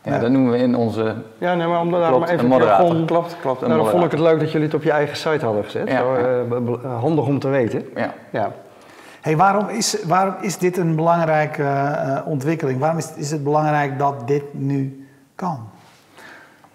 Ja, 0.04 0.14
ja. 0.14 0.20
dat 0.20 0.32
noemen 0.32 0.52
we 0.52 0.58
in 0.58 0.76
onze. 0.76 1.16
Ja, 1.38 1.56
nee, 1.56 1.68
maar 1.68 1.82
omdat 1.82 2.08
klopt, 2.08 2.30
even 2.30 2.40
een 2.44 2.50
moderator. 2.50 2.86
Jargon, 2.86 3.06
klopt, 3.06 3.38
klopt. 3.42 3.62
Een 3.62 3.70
nou, 3.70 3.82
dan 3.82 3.92
vond 3.92 4.04
ik 4.04 4.12
het 4.12 4.20
leuk 4.20 4.40
dat 4.40 4.52
jullie 4.52 4.68
het 4.68 4.76
op 4.76 4.84
je 4.84 4.92
eigen 4.92 5.18
site 5.18 5.46
hadden 5.46 5.64
gezet. 5.64 5.90
Ja, 5.90 5.98
Zo, 5.98 6.16
uh, 6.16 7.00
handig 7.00 7.26
om 7.26 7.40
te 7.40 7.48
weten. 7.48 7.86
Ja. 7.96 8.14
ja. 8.30 8.52
Hey, 9.28 9.38
waarom, 9.38 9.68
is, 9.70 10.04
waarom 10.04 10.36
is 10.42 10.58
dit 10.58 10.78
een 10.78 10.96
belangrijke 10.96 11.64
uh, 11.64 12.20
ontwikkeling? 12.26 12.80
Waarom 12.80 12.98
is, 12.98 13.14
is 13.16 13.32
het 13.32 13.44
belangrijk 13.44 14.00
dat 14.00 14.28
dit 14.28 14.44
nu 14.52 15.08
kan? 15.36 15.70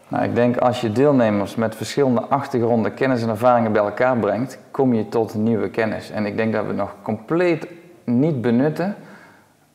Nou, 0.09 0.25
ik 0.25 0.35
denk 0.35 0.57
als 0.57 0.81
je 0.81 0.93
deelnemers 0.93 1.55
met 1.55 1.75
verschillende 1.77 2.21
achtergronden, 2.21 2.95
kennis 2.95 3.23
en 3.23 3.29
ervaringen 3.29 3.73
bij 3.73 3.83
elkaar 3.83 4.17
brengt, 4.17 4.59
kom 4.71 4.95
je 4.95 5.09
tot 5.09 5.35
nieuwe 5.35 5.71
kennis. 5.71 6.11
En 6.11 6.27
ik 6.27 6.37
denk 6.37 6.53
dat 6.53 6.67
we 6.67 6.73
nog 6.73 6.95
compleet 7.03 7.67
niet 8.05 8.41
benutten 8.41 8.95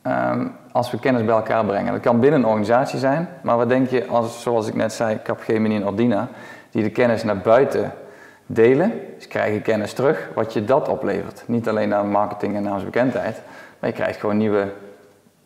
um, 0.06 0.52
als 0.72 0.90
we 0.90 0.98
kennis 0.98 1.24
bij 1.24 1.34
elkaar 1.34 1.64
brengen. 1.64 1.92
Dat 1.92 2.02
kan 2.02 2.20
binnen 2.20 2.40
een 2.40 2.46
organisatie 2.46 2.98
zijn, 2.98 3.28
maar 3.42 3.56
wat 3.56 3.68
denk 3.68 3.88
je 3.88 4.06
als, 4.06 4.42
zoals 4.42 4.68
ik 4.68 4.74
net 4.74 4.92
zei, 4.92 5.18
Capgemini 5.22 5.76
en 5.76 5.86
Ordina, 5.86 6.28
die 6.70 6.82
de 6.82 6.90
kennis 6.90 7.24
naar 7.24 7.38
buiten 7.38 7.92
delen, 8.50 8.92
dus 9.16 9.28
krijg 9.28 9.54
je 9.54 9.60
kennis 9.60 9.92
terug, 9.92 10.28
wat 10.34 10.52
je 10.52 10.64
dat 10.64 10.88
oplevert. 10.88 11.42
Niet 11.46 11.68
alleen 11.68 11.88
naar 11.88 12.04
marketing 12.04 12.56
en 12.56 12.62
naamsbekendheid, 12.62 13.42
maar 13.78 13.90
je 13.90 13.96
krijgt 13.96 14.20
gewoon 14.20 14.36
nieuwe 14.36 14.72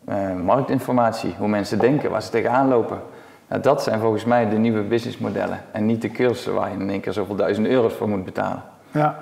uh, 0.09 0.33
marktinformatie, 0.43 1.35
hoe 1.37 1.47
mensen 1.47 1.79
denken, 1.79 2.11
waar 2.11 2.21
ze 2.21 2.29
tegenaan 2.29 2.67
lopen. 2.67 2.99
Nou, 3.47 3.61
dat 3.61 3.83
zijn 3.83 3.99
volgens 3.99 4.25
mij 4.25 4.49
de 4.49 4.57
nieuwe 4.57 4.81
businessmodellen 4.81 5.59
en 5.71 5.85
niet 5.85 6.01
de 6.01 6.11
cursussen 6.11 6.53
waar 6.53 6.69
je 6.69 6.77
in 6.79 6.89
één 6.89 7.01
keer 7.01 7.13
zoveel 7.13 7.35
duizenden 7.35 7.71
euro's 7.71 7.93
voor 7.93 8.09
moet 8.09 8.25
betalen. 8.25 8.63
Ja. 8.91 9.17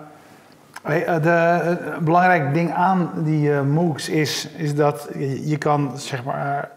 Uh, 0.89 1.21
de, 1.21 1.77
uh, 1.85 1.97
belangrijk 1.97 2.53
ding 2.53 2.73
aan 2.73 3.11
die 3.15 3.49
uh, 3.49 3.61
MOOCs 3.61 4.09
is, 4.09 4.47
is 4.55 4.75
dat 4.75 5.09
je, 5.43 5.57
kan, 5.57 5.91
zeg 5.95 6.23
maar, 6.23 6.71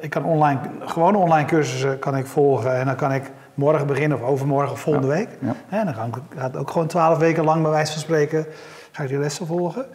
ik 0.00 0.10
kan 0.10 0.24
online, 0.24 0.58
gewoon 0.80 1.16
online 1.16 1.46
cursussen 1.46 1.98
kan 1.98 2.16
ik 2.16 2.26
volgen 2.26 2.74
en 2.74 2.86
dan 2.86 2.96
kan 2.96 3.12
ik 3.12 3.30
morgen 3.54 3.86
beginnen 3.86 4.22
of 4.22 4.28
overmorgen 4.28 4.72
of 4.72 4.80
volgende 4.80 5.08
week. 5.08 5.28
En 5.68 5.84
dan 5.84 5.94
ga 5.94 6.08
ik 6.46 6.56
ook 6.56 6.70
gewoon 6.70 6.86
twaalf 6.86 7.18
weken 7.18 7.44
lang 7.44 7.62
bij 7.62 7.70
wijze 7.70 7.92
van 7.92 8.00
spreken 8.00 8.46
ga 8.92 9.02
ik 9.02 9.08
die 9.08 9.18
lessen 9.18 9.46
volgen. 9.46 9.86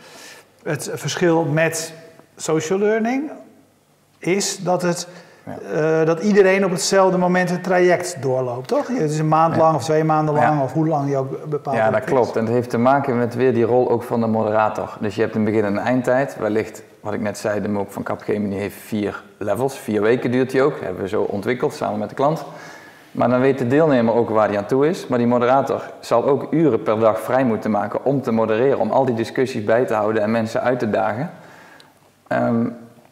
Het 0.63 0.89
verschil 0.94 1.46
met 1.46 1.94
social 2.36 2.80
learning 2.80 3.32
is 4.18 4.58
dat, 4.58 4.82
het, 4.82 5.08
uh, 5.74 6.06
dat 6.06 6.20
iedereen 6.20 6.66
op 6.66 6.72
hetzelfde 6.72 7.18
moment 7.18 7.50
het 7.50 7.63
traject 7.63 8.22
doorloopt, 8.22 8.68
toch? 8.68 8.88
Het 8.88 9.12
is 9.12 9.20
een 9.20 9.28
maand 9.28 9.56
lang 9.56 9.75
of 9.75 9.84
twee 9.84 10.04
maanden 10.04 10.34
lang 10.34 10.62
of 10.62 10.74
hoe 10.74 10.88
lang 10.88 11.10
je 11.10 11.18
ook 11.18 11.50
bepaalt. 11.50 11.78
Ja, 11.78 11.92
dat 11.92 12.04
klopt. 12.04 12.36
En 12.36 12.46
dat 12.46 12.54
heeft 12.54 12.70
te 12.70 12.78
maken 12.78 13.18
met 13.18 13.36
weer 13.36 13.54
die 13.54 13.63
rol 13.63 13.89
ook 13.89 14.04
van 14.04 14.20
de 14.20 14.28
moderator. 14.28 14.98
Dus 15.00 15.16
je 15.16 15.22
hebt 15.22 15.36
een 15.36 15.44
begin- 15.44 15.63
en 15.63 15.75
een 15.75 15.84
eindtijd. 15.84 16.38
Wellicht, 16.38 16.84
wat 17.01 17.13
ik 17.13 17.22
net 17.22 17.38
zei, 17.38 17.62
de 17.62 17.70
MOOC 17.70 17.92
van 17.92 18.04
Capgemini 18.04 18.56
heeft 18.56 18.75
vier 18.75 19.24
levels. 19.38 19.78
Vier 19.78 20.01
weken 20.01 20.32
duurt 20.32 20.51
die 20.51 20.62
ook. 20.62 20.72
Dat 20.72 20.82
hebben 20.84 21.01
we 21.01 21.08
zo 21.08 21.22
ontwikkeld 21.22 21.74
samen 21.74 22.00
met 22.00 22.10
de 22.10 22.16
klant. 22.16 22.46
Maar 23.12 23.30
dan 23.30 23.39
weet 23.39 23.58
de 23.58 23.68
deelnemer 23.68 24.13
ook 24.13 24.30
waar 24.30 24.48
hij 24.48 24.58
aan 24.58 24.66
toe 24.66 24.88
is. 24.88 25.08
Maar 25.08 25.18
die 25.18 25.28
moderator 25.28 25.82
zal 26.00 26.25
ook 26.25 26.48
uren 26.51 26.84
per 26.84 27.00
dag 27.00 27.20
vrij 27.20 27.46
moeten 27.46 27.72
maken 27.72 28.06
om 28.06 28.22
te 28.22 28.32
modereren, 28.32 28.80
om 28.80 28.92
al 28.92 29.06
die 29.06 29.16
discussies 29.16 29.63
bij 29.63 29.86
te 29.86 29.94
houden 29.94 30.22
en 30.22 30.32
mensen 30.32 30.62
uit 30.62 30.80
te 30.80 30.89
dagen. 30.89 31.30
Ehm, 32.28 32.68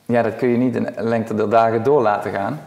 ja, 0.05 0.21
dat 0.21 0.35
kun 0.35 0.47
je 0.47 0.57
niet 0.57 0.75
in 0.75 0.89
lengte 0.97 1.35
der 1.35 1.49
dagen 1.49 1.83
door 1.83 2.01
laten 2.01 2.31
gaan. 2.31 2.59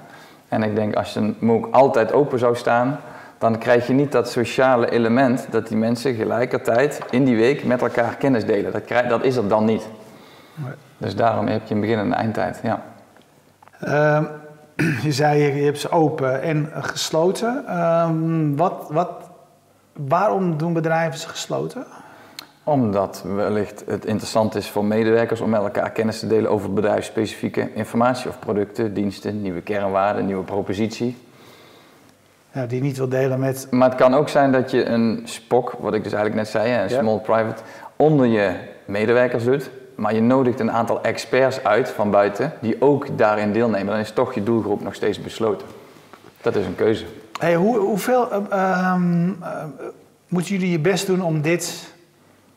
En 0.49 0.63
ik 0.63 0.75
denk 0.75 0.95
als 0.95 1.17
een 1.17 1.37
MOOC 1.39 1.69
altijd 1.71 2.13
open 2.13 2.39
zou 2.39 2.57
staan, 2.57 2.99
dan 3.39 3.59
krijg 3.59 3.87
je 3.87 3.93
niet 3.93 4.13
dat 4.13 4.31
sociale 4.31 4.91
element 4.91 5.47
dat 5.51 5.69
die 5.69 5.77
mensen 5.77 6.15
gelijkertijd 6.15 7.01
in 7.11 7.25
die 7.25 7.37
week 7.37 7.65
met 7.65 7.83
elkaar 7.83 8.17
kennis 8.17 8.45
delen. 8.45 8.73
Dat, 8.73 8.85
krijg, 8.85 9.09
dat 9.09 9.25
is 9.25 9.37
er 9.37 9.49
dan 9.49 9.65
niet. 9.65 9.89
Dus 10.97 11.17
daarom 11.17 11.47
heb 11.47 11.67
je 11.67 11.75
een 11.75 11.81
begin 11.81 11.99
en 11.99 12.05
een 12.05 12.15
eindtijd. 12.15 12.61
Ja. 12.63 12.83
Ehm, 13.81 14.25
je 15.07 15.13
zei 15.13 15.43
je 15.43 15.65
hebt 15.65 15.79
ze 15.79 15.91
open 15.91 16.43
en 16.43 16.69
gesloten. 16.73 17.65
Ehm, 17.67 18.57
wat, 18.57 18.87
wat, 18.91 19.11
waarom 19.93 20.57
doen 20.57 20.73
bedrijven 20.73 21.19
ze 21.19 21.29
gesloten? 21.29 21.87
Omdat 22.65 23.25
wellicht 23.35 23.83
het 23.87 24.05
interessant 24.05 24.55
is 24.55 24.71
voor 24.71 24.85
medewerkers 24.85 25.41
om 25.41 25.51
met 25.51 25.61
elkaar 25.61 25.91
kennis 25.91 26.19
te 26.19 26.27
delen 26.27 26.51
over 26.51 26.73
bedrijfsspecifieke 26.73 27.75
informatie 27.75 28.29
of 28.29 28.39
producten, 28.39 28.95
diensten, 28.95 29.43
nieuwe 29.43 29.61
kernwaarden, 29.61 30.27
nieuwe 30.27 30.45
propositie. 30.45 31.17
Ja, 32.53 32.67
die 32.67 32.83
niet 32.83 32.97
wil 32.97 33.09
delen 33.09 33.41
met. 33.41 33.67
Maar 33.71 33.89
het 33.89 33.99
kan 33.99 34.15
ook 34.15 34.29
zijn 34.29 34.53
dat 34.53 34.71
je 34.71 34.85
een 34.85 35.23
SPOC, 35.25 35.73
wat 35.79 35.95
ik 35.95 36.03
dus 36.03 36.13
eigenlijk 36.13 36.43
net 36.43 36.53
zei, 36.53 36.83
een 36.83 36.91
small 36.91 37.19
private, 37.19 37.63
onder 37.97 38.27
je 38.27 38.55
medewerkers 38.85 39.45
doet. 39.45 39.71
Maar 40.01 40.15
je 40.15 40.21
nodigt 40.21 40.61
een 40.61 40.73
aantal 40.73 41.03
experts 41.03 41.65
uit 41.65 41.89
van 41.89 42.11
buiten 42.11 42.53
die 42.61 42.83
ook 42.83 43.19
daarin 43.19 43.53
deelnemen. 43.53 43.87
Dan 43.87 43.99
is 43.99 44.13
toch 44.13 44.35
je 44.35 44.43
doelgroep 44.43 44.83
nog 44.83 44.95
steeds 44.95 45.21
besloten. 45.21 45.67
Dat 46.41 46.57
is 46.57 46.67
een 46.67 46.75
keuze. 46.75 47.05
Hey, 47.39 47.55
hoe, 47.55 47.79
hoeveel 47.79 48.29
uh, 48.53 48.95
moeten 50.29 50.53
jullie 50.55 50.71
je 50.71 50.79
best 50.79 51.07
doen 51.07 51.23
om 51.23 51.43
dit 51.43 51.93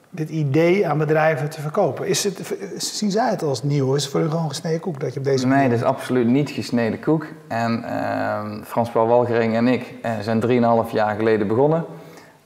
dit 0.09 0.29
idee 0.29 0.87
aan 0.87 0.97
bedrijven 0.97 1.49
te 1.49 1.61
verkopen. 1.61 2.07
Is 2.07 2.23
het, 2.23 2.55
zien 2.77 3.11
zij 3.11 3.29
het 3.29 3.43
als 3.43 3.63
nieuw? 3.63 3.95
Is 3.95 4.03
het 4.03 4.11
voor 4.11 4.21
hun 4.21 4.29
gewoon 4.29 4.49
gesneden 4.49 4.79
koek 4.79 4.99
dat 4.99 5.13
je 5.13 5.19
op 5.19 5.25
deze 5.25 5.47
manier... 5.47 5.61
Nee, 5.61 5.69
dat 5.69 5.79
is 5.79 5.85
absoluut 5.85 6.27
niet 6.27 6.49
gesneden 6.49 6.99
koek. 6.99 7.25
En 7.47 7.83
uh, 7.85 8.41
Frans-Paul 8.63 9.07
Walgering 9.07 9.55
en 9.55 9.67
ik 9.67 9.93
uh, 10.05 10.11
zijn 10.21 10.85
3,5 10.85 10.91
jaar 10.91 11.15
geleden 11.15 11.47
begonnen. 11.47 11.85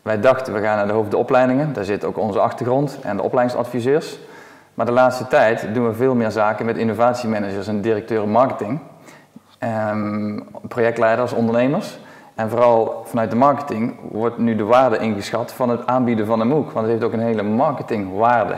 Wij 0.01 0.19
dachten, 0.19 0.53
we 0.53 0.59
gaan 0.59 0.75
naar 0.77 0.87
de 0.87 0.93
hoofdopleidingen. 0.93 1.73
Daar 1.73 1.85
zit 1.85 2.03
ook 2.03 2.17
onze 2.17 2.39
achtergrond 2.39 2.97
en 3.01 3.17
de 3.17 3.23
opleidingsadviseurs. 3.23 4.19
Maar 4.77 4.85
de 4.85 4.91
laatste 4.91 5.27
tijd 5.27 5.73
doen 5.73 5.87
we 5.87 5.93
veel 5.93 6.15
meer 6.15 6.31
zaken 6.31 6.65
met 6.65 6.77
innovatiemanagers 6.77 7.67
en 7.67 7.81
directeuren 7.81 8.29
marketing. 8.29 8.79
Um, 9.91 10.47
projectleiders, 10.67 11.33
ondernemers. 11.33 11.99
En 12.35 12.49
vooral 12.49 13.03
vanuit 13.05 13.29
de 13.29 13.35
marketing 13.35 13.95
wordt 14.11 14.37
nu 14.37 14.55
de 14.55 14.63
waarde 14.63 14.97
ingeschat 14.97 15.51
van 15.51 15.69
het 15.69 15.85
aanbieden 15.85 16.25
van 16.25 16.39
een 16.39 16.47
MOOC. 16.47 16.71
Want 16.71 16.85
het 16.85 16.87
heeft 16.87 17.03
ook 17.03 17.13
een 17.13 17.25
hele 17.27 17.43
marketingwaarde. 17.43 18.55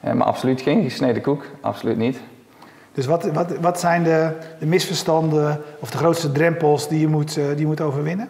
Maar 0.00 0.26
absoluut 0.26 0.60
geen 0.60 0.82
gesneden 0.82 1.22
koek, 1.22 1.44
absoluut 1.60 1.96
niet. 1.96 2.20
Dus 2.94 3.06
wat, 3.06 3.24
wat, 3.24 3.56
wat 3.60 3.80
zijn 3.80 4.02
de, 4.02 4.36
de 4.58 4.66
misverstanden 4.66 5.60
of 5.80 5.90
de 5.90 5.98
grootste 5.98 6.32
drempels 6.32 6.88
die 6.88 7.00
je 7.00 7.08
moet, 7.08 7.36
uh, 7.36 7.46
die 7.46 7.58
je 7.58 7.66
moet 7.66 7.80
overwinnen? 7.80 8.28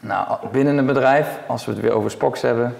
Nou, 0.00 0.38
binnen 0.52 0.78
een 0.78 0.86
bedrijf, 0.86 1.38
als 1.46 1.64
we 1.64 1.72
het 1.72 1.80
weer 1.80 1.92
over 1.92 2.10
Spox 2.10 2.42
hebben, 2.42 2.74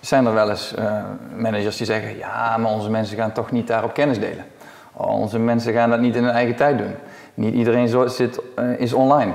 zijn 0.00 0.26
er 0.26 0.34
wel 0.34 0.50
eens 0.50 0.74
uh, 0.78 0.92
managers 1.36 1.76
die 1.76 1.86
zeggen: 1.86 2.16
ja, 2.16 2.56
maar 2.56 2.70
onze 2.70 2.90
mensen 2.90 3.16
gaan 3.16 3.32
toch 3.32 3.50
niet 3.50 3.66
daarop 3.66 3.94
kennis 3.94 4.18
delen. 4.18 4.44
onze 4.92 5.38
mensen 5.38 5.72
gaan 5.72 5.90
dat 5.90 6.00
niet 6.00 6.16
in 6.16 6.24
hun 6.24 6.32
eigen 6.32 6.56
tijd 6.56 6.78
doen. 6.78 6.94
Niet 7.34 7.54
iedereen 7.54 8.10
zit, 8.10 8.40
uh, 8.58 8.80
is 8.80 8.92
online 8.92 9.32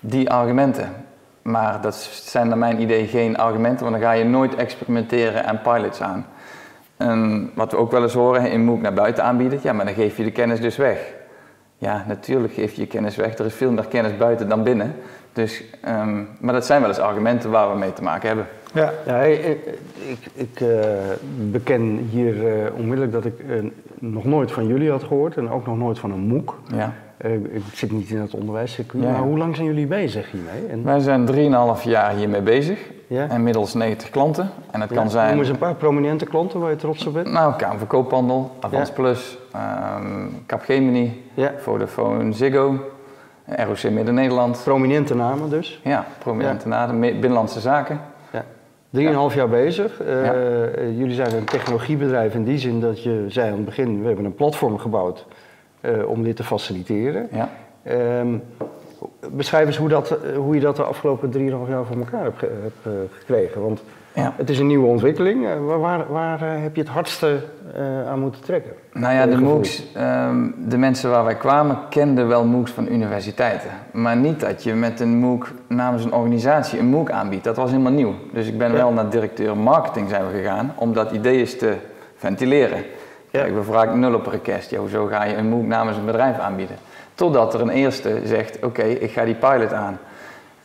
die 0.00 0.30
argumenten. 0.30 0.94
Maar 1.42 1.80
dat 1.80 1.94
zijn 2.12 2.48
naar 2.48 2.58
mijn 2.58 2.80
idee 2.80 3.06
geen 3.06 3.36
argumenten, 3.38 3.86
want 3.86 4.00
dan 4.00 4.04
ga 4.04 4.12
je 4.12 4.24
nooit 4.24 4.54
experimenteren 4.54 5.44
en 5.44 5.60
pilots 5.62 6.00
aan. 6.00 6.26
En 6.96 7.50
wat 7.54 7.70
we 7.70 7.76
ook 7.76 7.90
wel 7.90 8.02
eens 8.02 8.12
horen, 8.12 8.50
in 8.50 8.64
MOOC 8.64 8.80
naar 8.80 8.92
buiten 8.92 9.24
aanbieden, 9.24 9.58
ja, 9.62 9.72
maar 9.72 9.84
dan 9.84 9.94
geef 9.94 10.16
je 10.16 10.24
de 10.24 10.30
kennis 10.30 10.60
dus 10.60 10.76
weg. 10.76 10.98
Ja, 11.78 12.04
natuurlijk 12.06 12.52
geef 12.52 12.72
je 12.72 12.80
je 12.80 12.86
kennis 12.86 13.16
weg. 13.16 13.38
Er 13.38 13.46
is 13.46 13.54
veel 13.54 13.70
meer 13.70 13.86
kennis 13.86 14.16
buiten 14.16 14.48
dan 14.48 14.62
binnen. 14.62 14.94
Dus, 15.32 15.64
um, 15.88 16.28
maar 16.40 16.54
dat 16.54 16.66
zijn 16.66 16.80
wel 16.80 16.90
eens 16.90 16.98
argumenten 16.98 17.50
waar 17.50 17.72
we 17.72 17.78
mee 17.78 17.92
te 17.92 18.02
maken 18.02 18.28
hebben. 18.28 18.46
Ja, 18.72 18.92
ja 19.06 19.20
ik, 19.20 19.58
ik, 19.96 20.30
ik 20.34 20.60
uh, 20.60 20.68
beken 21.50 22.08
hier 22.10 22.34
uh, 22.34 22.74
onmiddellijk 22.76 23.12
dat 23.12 23.24
ik 23.24 23.34
uh, 23.48 23.70
nog 23.98 24.24
nooit 24.24 24.52
van 24.52 24.66
jullie 24.66 24.90
had 24.90 25.02
gehoord 25.02 25.36
en 25.36 25.50
ook 25.50 25.66
nog 25.66 25.76
nooit 25.76 25.98
van 25.98 26.10
een 26.10 26.26
MOOC. 26.26 26.58
Ja. 26.74 26.92
Ik 27.50 27.62
zit 27.74 27.92
niet 27.92 28.10
in 28.10 28.20
het 28.20 28.34
onderwijscircuit, 28.34 29.04
ja. 29.04 29.10
maar 29.10 29.20
hoe 29.20 29.38
lang 29.38 29.54
zijn 29.56 29.66
jullie 29.66 29.86
bezig 29.86 30.30
hiermee? 30.30 30.66
En... 30.70 30.84
Wij 30.84 31.00
zijn 31.00 31.28
3,5 31.78 31.82
jaar 31.82 32.14
hiermee 32.14 32.40
bezig. 32.40 32.78
Ja. 33.06 33.30
Inmiddels 33.30 33.74
90 33.74 34.10
klanten. 34.10 34.50
En 34.70 34.80
het 34.80 34.92
kan 34.92 35.10
zijn... 35.10 35.30
Noem 35.30 35.38
eens 35.38 35.48
een 35.48 35.58
paar 35.58 35.74
prominente 35.74 36.24
klanten 36.24 36.60
waar 36.60 36.70
je 36.70 36.76
trots 36.76 37.06
op 37.06 37.12
bent. 37.12 37.32
Nou, 37.32 37.54
Kamer 37.56 37.86
Koophandel, 37.86 38.56
Avans 38.60 38.90
Plus, 38.90 39.38
um, 40.00 40.42
Capgemini, 40.46 41.22
Vodafone, 41.56 42.32
Ziggo, 42.32 42.76
ROC 43.46 43.90
Midden-Nederland. 43.90 44.60
Prominente 44.64 45.14
namen 45.14 45.50
dus? 45.50 45.80
Ja, 45.84 46.06
prominente 46.18 46.68
namen, 46.68 47.00
binnenlandse 47.00 47.60
zaken. 47.60 48.00
Drieënhalf 48.92 49.34
jaar 49.34 49.48
bezig. 49.48 50.00
Uh, 50.02 50.98
jullie 50.98 51.14
zijn 51.14 51.34
een 51.34 51.44
technologiebedrijf 51.44 52.34
in 52.34 52.44
die 52.44 52.58
zin 52.58 52.80
dat 52.80 53.02
je 53.02 53.24
zei 53.28 53.50
aan 53.50 53.56
het 53.56 53.64
begin, 53.64 54.00
we 54.00 54.06
hebben 54.06 54.24
een 54.24 54.34
platform 54.34 54.78
gebouwd 54.78 55.26
uh, 55.80 56.08
om 56.08 56.22
dit 56.22 56.36
te 56.36 56.44
faciliteren. 56.44 57.28
Ja. 57.32 57.50
Um, 58.20 58.42
beschrijf 59.30 59.66
eens 59.66 59.76
hoe, 59.76 59.88
dat, 59.88 60.16
hoe 60.36 60.54
je 60.54 60.60
dat 60.60 60.76
de 60.76 60.82
afgelopen 60.82 61.32
3,5 61.32 61.38
jaar 61.68 61.84
voor 61.84 61.96
elkaar 61.96 62.22
hebt, 62.22 62.40
hebt 62.40 63.12
gekregen. 63.12 63.62
Want 63.62 63.82
ja. 64.14 64.34
het 64.36 64.50
is 64.50 64.58
een 64.58 64.66
nieuwe 64.66 64.86
ontwikkeling. 64.86 65.46
waar, 65.66 66.12
waar 66.12 66.40
heb 66.40 66.74
je 66.74 66.82
het 66.82 66.90
hardste 66.90 67.40
aan 68.08 68.20
moeten 68.20 68.42
trekken? 68.42 68.72
Nou 68.92 69.14
ja, 69.14 69.26
de 69.26 69.40
MOOCs, 69.40 69.82
um, 69.96 70.54
de 70.68 70.78
mensen 70.78 71.10
waar 71.10 71.24
wij 71.24 71.36
kwamen 71.36 71.78
kenden 71.88 72.28
wel 72.28 72.44
MOOCs 72.44 72.70
van 72.70 72.88
universiteiten. 72.88 73.70
Maar 73.92 74.16
niet 74.16 74.40
dat 74.40 74.62
je 74.62 74.74
met 74.74 75.00
een 75.00 75.18
MOOC 75.18 75.52
namens 75.66 76.04
een 76.04 76.12
organisatie 76.12 76.78
een 76.78 76.86
MOOC 76.86 77.10
aanbiedt. 77.10 77.44
Dat 77.44 77.56
was 77.56 77.70
helemaal 77.70 77.92
nieuw. 77.92 78.14
Dus 78.32 78.46
ik 78.46 78.58
ben 78.58 78.70
ja. 78.70 78.76
wel 78.76 78.92
naar 78.92 79.10
directeur 79.10 79.56
marketing 79.56 80.08
zijn 80.08 80.26
we 80.26 80.38
gegaan 80.38 80.72
om 80.76 80.92
dat 80.92 81.10
idee 81.10 81.38
eens 81.38 81.58
te 81.58 81.76
ventileren. 82.16 82.84
Ja. 83.30 83.40
Kijk, 83.40 83.54
we 83.54 83.62
vragen 83.62 83.98
nul 83.98 84.14
op 84.14 84.26
request. 84.26 84.70
Ja, 84.70 84.78
hoezo 84.78 85.06
ga 85.06 85.24
je 85.24 85.36
een 85.36 85.48
MOOC 85.48 85.66
namens 85.66 85.96
een 85.96 86.04
bedrijf 86.04 86.38
aanbieden? 86.38 86.76
Totdat 87.14 87.54
er 87.54 87.60
een 87.60 87.68
eerste 87.68 88.20
zegt, 88.24 88.64
oké, 88.64 88.82
ik 88.82 89.10
ga 89.10 89.24
die 89.24 89.34
pilot 89.34 89.72
aan. 89.72 89.98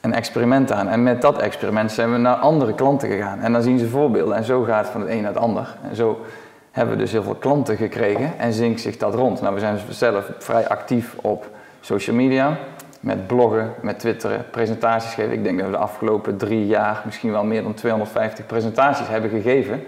Een 0.01 0.13
experiment 0.13 0.71
aan. 0.71 0.87
En 0.87 1.03
met 1.03 1.21
dat 1.21 1.37
experiment 1.37 1.91
zijn 1.91 2.11
we 2.11 2.17
naar 2.17 2.35
andere 2.35 2.73
klanten 2.73 3.09
gegaan. 3.09 3.39
En 3.39 3.53
dan 3.53 3.61
zien 3.61 3.79
ze 3.79 3.87
voorbeelden. 3.87 4.35
En 4.35 4.43
zo 4.43 4.63
gaat 4.63 4.83
het 4.83 4.91
van 4.91 5.01
het 5.01 5.09
een 5.09 5.21
naar 5.21 5.33
het 5.33 5.41
ander. 5.41 5.75
En 5.89 5.95
zo 5.95 6.25
hebben 6.71 6.95
we 6.95 7.01
dus 7.01 7.11
heel 7.11 7.23
veel 7.23 7.35
klanten 7.35 7.77
gekregen 7.77 8.33
en 8.37 8.53
zinkt 8.53 8.81
zich 8.81 8.97
dat 8.97 9.15
rond. 9.15 9.41
Nou, 9.41 9.53
we 9.53 9.59
zijn 9.59 9.79
zelf 9.89 10.31
vrij 10.37 10.67
actief 10.67 11.15
op 11.21 11.45
social 11.81 12.15
media. 12.15 12.57
Met 12.99 13.27
bloggen, 13.27 13.73
met 13.81 13.99
twitteren, 13.99 14.45
presentaties 14.51 15.13
geven. 15.13 15.33
Ik 15.33 15.43
denk 15.43 15.57
dat 15.57 15.65
we 15.65 15.71
de 15.71 15.77
afgelopen 15.77 16.37
drie 16.37 16.65
jaar 16.65 17.01
misschien 17.05 17.31
wel 17.31 17.43
meer 17.43 17.63
dan 17.63 17.73
250 17.73 18.45
presentaties 18.45 19.07
hebben 19.07 19.29
gegeven 19.29 19.83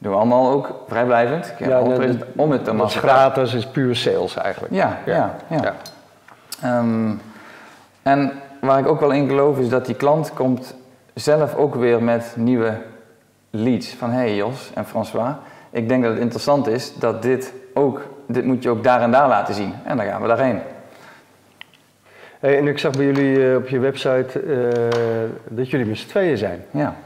doen 0.00 0.12
we 0.12 0.18
allemaal 0.18 0.50
ook 0.50 0.74
vrijblijvend. 0.88 1.52
Ja, 1.58 1.80
om 2.36 2.50
het 2.50 2.64
te 2.64 2.72
maken. 2.72 2.98
gratis, 2.98 3.54
is 3.54 3.66
puur 3.66 3.96
sales 3.96 4.36
eigenlijk. 4.36 4.74
Ja, 4.74 4.98
ja. 5.06 5.34
ja, 5.48 5.74
ja. 6.62 6.78
Um, 6.78 7.20
en 8.02 8.32
waar 8.60 8.78
ik 8.78 8.86
ook 8.86 9.00
wel 9.00 9.10
in 9.10 9.28
geloof 9.28 9.58
is 9.58 9.68
dat 9.68 9.86
die 9.86 9.94
klant 9.94 10.32
komt 10.32 10.74
zelf 11.14 11.54
ook 11.54 11.74
weer 11.74 12.02
met 12.02 12.34
nieuwe 12.36 12.76
leads. 13.50 13.94
Van 13.94 14.10
hey 14.10 14.36
Jos 14.36 14.70
en 14.74 14.86
François, 14.86 15.34
ik 15.70 15.88
denk 15.88 16.02
dat 16.02 16.12
het 16.12 16.20
interessant 16.20 16.66
is 16.66 16.94
dat 16.94 17.22
dit 17.22 17.52
ook, 17.74 18.00
dit 18.26 18.44
moet 18.44 18.62
je 18.62 18.70
ook 18.70 18.84
daar 18.84 19.00
en 19.00 19.10
daar 19.10 19.28
laten 19.28 19.54
zien. 19.54 19.72
En 19.84 19.96
dan 19.96 20.06
gaan 20.06 20.22
we 20.22 20.28
daarheen. 20.28 20.58
Hey, 22.40 22.58
en 22.58 22.66
ik 22.66 22.78
zag 22.78 22.92
bij 22.92 23.04
jullie 23.04 23.38
uh, 23.38 23.56
op 23.56 23.68
je 23.68 23.78
website 23.78 24.44
uh, 24.44 24.68
dat 25.48 25.70
jullie 25.70 25.86
met 25.86 25.98
z'n 25.98 26.08
tweeën 26.08 26.38
zijn. 26.38 26.64
Ja. 26.70 26.96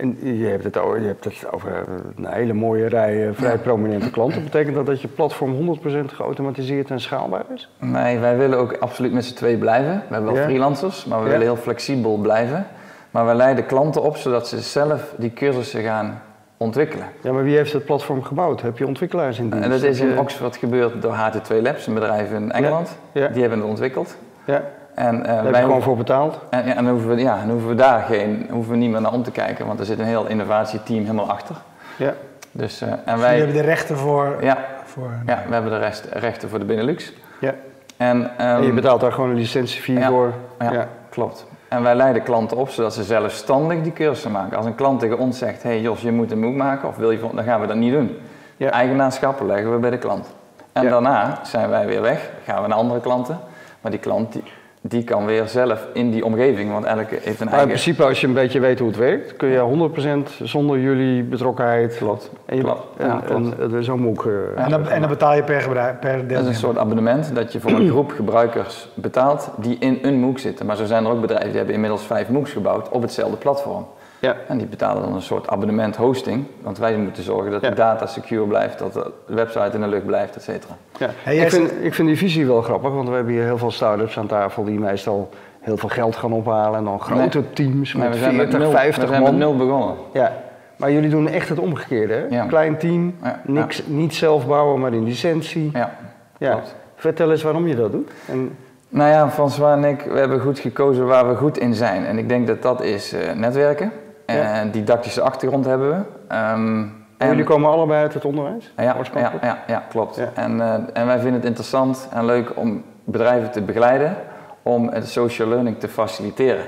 En 0.00 0.18
je 0.38 0.46
hebt 0.46 0.64
het 0.64 0.78
over, 0.78 1.00
je 1.00 1.06
hebt 1.06 1.24
het 1.24 1.52
over 1.52 1.84
een 2.16 2.26
hele 2.26 2.52
mooie 2.52 2.86
rij 2.86 3.30
vrij 3.32 3.58
prominente 3.58 4.10
klanten. 4.10 4.42
Betekent 4.44 4.74
dat 4.74 4.86
dat 4.86 5.00
je 5.00 5.08
platform 5.08 5.78
100% 5.78 5.88
geautomatiseerd 6.04 6.90
en 6.90 7.00
schaalbaar 7.00 7.44
is? 7.54 7.70
Nee, 7.78 8.18
wij 8.18 8.36
willen 8.36 8.58
ook 8.58 8.76
absoluut 8.76 9.12
met 9.12 9.24
z'n 9.24 9.34
twee 9.34 9.56
blijven. 9.56 10.02
We 10.08 10.14
hebben 10.14 10.32
wel 10.32 10.44
freelancers, 10.44 11.04
maar 11.04 11.18
we 11.18 11.24
willen 11.24 11.40
heel 11.40 11.56
flexibel 11.56 12.16
blijven. 12.16 12.66
Maar 13.10 13.26
we 13.26 13.34
leiden 13.34 13.66
klanten 13.66 14.02
op 14.02 14.16
zodat 14.16 14.48
ze 14.48 14.60
zelf 14.60 15.14
die 15.16 15.32
cursussen 15.32 15.82
gaan 15.82 16.22
ontwikkelen. 16.56 17.06
Ja, 17.22 17.32
maar 17.32 17.44
wie 17.44 17.56
heeft 17.56 17.72
het 17.72 17.84
platform 17.84 18.22
gebouwd? 18.22 18.62
Heb 18.62 18.78
je 18.78 18.86
ontwikkelaars 18.86 19.38
in 19.38 19.50
dienst? 19.50 19.64
En 19.64 19.70
dat 19.70 19.82
is 19.82 20.00
in 20.00 20.18
Oxford 20.18 20.56
gebeurd 20.56 21.02
door 21.02 21.14
HT2 21.14 21.62
Labs, 21.62 21.86
een 21.86 21.94
bedrijf 21.94 22.32
in 22.32 22.52
Engeland. 22.52 22.98
Die 23.12 23.22
hebben 23.22 23.58
het 23.58 23.68
ontwikkeld. 23.68 24.16
Ja. 24.44 24.62
En, 24.94 25.16
uh, 25.18 25.22
Daar 25.22 25.50
wij 25.50 25.62
gewoon 25.62 25.82
voor 25.82 25.96
betaald? 25.96 26.38
En, 26.50 26.66
ja, 26.66 26.74
en 26.74 26.84
dan 26.84 26.92
hoeven 26.92 27.14
we, 27.14 27.20
ja, 27.20 27.36
dan 27.38 27.50
hoeven 27.50 27.68
we 27.68 27.74
daar 27.74 28.00
geen, 28.00 28.46
hoeven 28.50 28.72
we 28.72 28.78
niet 28.78 28.90
meer 28.90 29.00
naar 29.00 29.12
om 29.12 29.22
te 29.22 29.30
kijken, 29.30 29.66
want 29.66 29.80
er 29.80 29.86
zit 29.86 29.98
een 29.98 30.04
heel 30.04 30.26
innovatieteam 30.26 31.00
helemaal 31.00 31.30
achter. 31.30 31.56
Ja. 31.96 32.14
Dus, 32.52 32.82
uh, 32.82 32.88
en 32.88 33.00
dus 33.04 33.20
wij, 33.20 33.36
hebben 33.36 33.56
de 33.56 33.62
rechten 33.62 33.96
voor... 33.96 34.36
Ja, 34.40 34.58
voor, 34.84 35.10
ja 35.26 35.42
we 35.46 35.52
hebben 35.52 35.72
de 35.72 35.78
rest, 35.78 36.06
rechten 36.12 36.48
voor 36.48 36.58
de 36.58 36.64
Benelux. 36.64 37.12
Ja. 37.40 37.54
En, 37.96 38.16
um, 38.16 38.30
en 38.36 38.62
je 38.62 38.72
betaalt 38.72 39.00
daar 39.00 39.12
gewoon 39.12 39.30
een 39.30 39.36
licentiefee 39.36 39.98
ja, 39.98 40.08
voor? 40.08 40.32
Ja, 40.58 40.72
ja, 40.72 40.88
klopt. 41.08 41.46
En 41.68 41.82
wij 41.82 41.94
leiden 41.94 42.22
klanten 42.22 42.56
op 42.56 42.68
zodat 42.68 42.94
ze 42.94 43.02
zelfstandig 43.02 43.82
die 43.82 43.92
cursussen 43.92 44.30
maken. 44.30 44.56
Als 44.56 44.66
een 44.66 44.74
klant 44.74 45.00
tegen 45.00 45.18
ons 45.18 45.38
zegt, 45.38 45.62
hey 45.62 45.80
Jos, 45.80 46.00
je 46.00 46.12
moet 46.12 46.30
een 46.30 46.40
MOOC 46.40 46.54
maken, 46.54 46.88
of 46.88 46.96
wil 46.96 47.10
je, 47.10 47.18
dan 47.34 47.44
gaan 47.44 47.60
we 47.60 47.66
dat 47.66 47.76
niet 47.76 47.92
doen. 47.92 48.18
Ja. 48.56 48.70
Eigenaarschap 48.70 49.40
leggen 49.40 49.72
we 49.72 49.78
bij 49.78 49.90
de 49.90 49.98
klant. 49.98 50.26
En 50.72 50.88
daarna 50.88 51.40
zijn 51.42 51.68
wij 51.68 51.86
weer 51.86 52.02
weg, 52.02 52.30
gaan 52.44 52.62
we 52.62 52.68
naar 52.68 52.78
andere 52.78 53.00
klanten. 53.00 53.38
Maar 53.80 53.90
die 53.90 54.00
klant 54.00 54.32
die, 54.32 54.42
die 54.80 55.04
kan 55.04 55.26
weer 55.26 55.46
zelf 55.46 55.86
in 55.92 56.10
die 56.10 56.24
omgeving, 56.24 56.70
want 56.70 56.84
elke 56.84 57.18
heeft 57.22 57.40
een 57.40 57.46
maar 57.46 57.54
eigen... 57.54 57.60
in 57.60 57.66
principe, 57.66 58.04
als 58.04 58.20
je 58.20 58.26
een 58.26 58.32
beetje 58.32 58.60
weet 58.60 58.78
hoe 58.78 58.88
het 58.88 58.96
werkt, 58.96 59.36
kun 59.36 59.48
je 59.48 59.90
100% 60.38 60.42
zonder 60.42 60.78
jullie 60.78 61.22
betrokkenheid... 61.22 61.96
Klopt, 61.96 62.30
En, 62.46 62.56
je, 62.56 62.62
klopt. 62.62 62.86
en, 62.96 63.06
Ja, 63.06 63.22
klopt. 63.24 63.58
en, 63.58 63.72
er 63.72 63.84
zo'n 63.84 64.00
MOOC... 64.00 64.26
eh, 64.26 64.64
En 64.64 64.70
dan, 64.70 64.88
en 64.88 65.00
dan 65.00 65.08
betaal 65.08 65.34
je 65.34 65.42
per, 65.42 65.60
gebruik, 65.60 66.00
per 66.00 66.28
Dat 66.28 66.40
is 66.40 66.46
een 66.46 66.54
soort 66.54 66.78
abonnement 66.78 67.34
dat 67.34 67.52
je 67.52 67.60
voor 67.60 67.70
een 67.70 67.88
groep 67.94 68.10
gebruikers 68.10 68.88
betaalt 68.94 69.50
die 69.56 69.76
in 69.80 69.98
een 70.02 70.20
MOOC 70.20 70.38
zitten. 70.38 70.66
Maar 70.66 70.76
zo 70.76 70.84
zijn 70.84 71.04
er 71.04 71.10
ook 71.10 71.20
bedrijven 71.20 71.48
die 71.48 71.56
hebben 71.56 71.74
inmiddels 71.74 72.02
vijf 72.02 72.28
MOOCs 72.28 72.52
gebouwd 72.52 72.88
op 72.88 73.02
hetzelfde 73.02 73.36
platform. 73.36 73.86
Ja. 74.20 74.36
En 74.48 74.58
die 74.58 74.66
betalen 74.66 75.02
dan 75.02 75.14
een 75.14 75.22
soort 75.22 75.48
abonnement 75.48 75.96
hosting, 75.96 76.44
want 76.62 76.78
wij 76.78 76.96
moeten 76.96 77.22
zorgen 77.22 77.50
dat 77.50 77.60
Ja. 77.62 77.68
de 77.68 77.74
data 77.74 78.06
secure 78.06 78.46
blijft, 78.46 78.78
dat 78.78 78.92
de 78.92 79.12
website 79.26 79.70
in 79.74 79.80
de 79.80 79.86
lucht 79.88 80.06
blijft, 80.06 80.36
et 80.36 80.42
cetera. 80.42 80.72
Ja. 80.98 81.08
Hey, 81.22 81.36
ik, 81.36 81.50
vind, 81.50 81.70
ik 81.82 81.94
vind 81.94 82.08
die 82.08 82.16
visie 82.16 82.46
wel 82.46 82.62
grappig, 82.62 82.90
want 82.92 83.08
we 83.08 83.14
hebben 83.14 83.32
hier 83.32 83.42
heel 83.44 83.58
veel 83.58 83.70
start-ups 83.70 84.18
aan 84.18 84.26
tafel 84.26 84.64
die 84.64 84.78
meestal 84.78 85.28
heel 85.60 85.76
veel 85.76 85.88
geld 85.88 86.16
gaan 86.16 86.32
ophalen 86.32 86.78
en 86.78 86.84
dan 86.84 87.00
grote 87.00 87.52
teams 87.52 87.94
Maar 87.94 88.08
met 88.08 88.14
we 88.16 88.22
zijn 88.22 88.34
40, 88.34 88.52
met 88.52 88.62
nul, 88.62 88.70
50 88.70 89.02
we 89.02 89.08
zijn 89.08 89.22
man. 89.22 89.30
met 89.30 89.40
nul 89.40 89.56
begonnen. 89.56 89.94
Ja. 90.12 90.32
Maar 90.76 90.92
jullie 90.92 91.10
doen 91.10 91.28
echt 91.28 91.48
het 91.48 91.58
omgekeerde, 91.58 92.12
hè? 92.14 92.36
Ja. 92.36 92.46
Klein 92.46 92.76
team, 92.78 93.14
Ja, 93.22 93.40
niks, 93.44 93.82
niet 93.86 94.14
zelf 94.14 94.46
bouwen, 94.46 94.80
maar 94.80 94.92
in 94.92 95.04
licentie. 95.04 95.70
Ja, 95.72 95.96
Ja. 96.38 96.50
klopt. 96.50 96.74
Vertel 96.96 97.30
eens 97.30 97.42
waarom 97.42 97.66
je 97.66 97.76
dat 97.76 97.92
doet. 97.92 98.10
En, 98.28 98.56
Nou 98.88 99.10
ja, 99.10 99.30
François 99.30 99.76
en 99.76 99.84
ik, 99.84 100.00
we 100.02 100.18
hebben 100.18 100.40
goed 100.40 100.58
gekozen 100.58 101.06
waar 101.06 101.28
we 101.28 101.34
goed 101.34 101.58
in 101.58 101.74
zijn. 101.74 102.04
En 102.06 102.18
ik 102.18 102.28
denk 102.28 102.46
dat 102.46 102.62
dat 102.62 102.82
is 102.82 103.12
eh, 103.12 103.32
netwerken. 103.34 103.92
Ja. 104.36 104.52
En 104.54 104.70
didactische 104.70 105.20
achtergrond 105.20 105.64
hebben 105.64 105.88
we. 105.90 106.02
Ehm, 106.28 106.84
en- 107.16 107.28
jullie 107.28 107.44
komen 107.44 107.70
allebei 107.70 108.02
uit 108.02 108.14
het 108.14 108.24
onderwijs? 108.24 108.72
Ja, 108.76 108.96
ja, 109.14 109.32
ja, 109.42 109.58
ja 109.66 109.84
klopt. 109.88 110.16
Ja. 110.16 110.30
En, 110.34 110.60
eh, 110.60 110.74
en 110.92 111.06
wij 111.06 111.18
vinden 111.18 111.34
het 111.34 111.44
interessant 111.44 112.08
en 112.12 112.24
leuk 112.24 112.52
om 112.56 112.82
bedrijven 113.04 113.50
te 113.50 113.60
begeleiden 113.62 114.16
om 114.62 114.88
het 114.88 115.08
social 115.08 115.48
learning 115.48 115.78
te 115.78 115.88
faciliteren. 115.88 116.64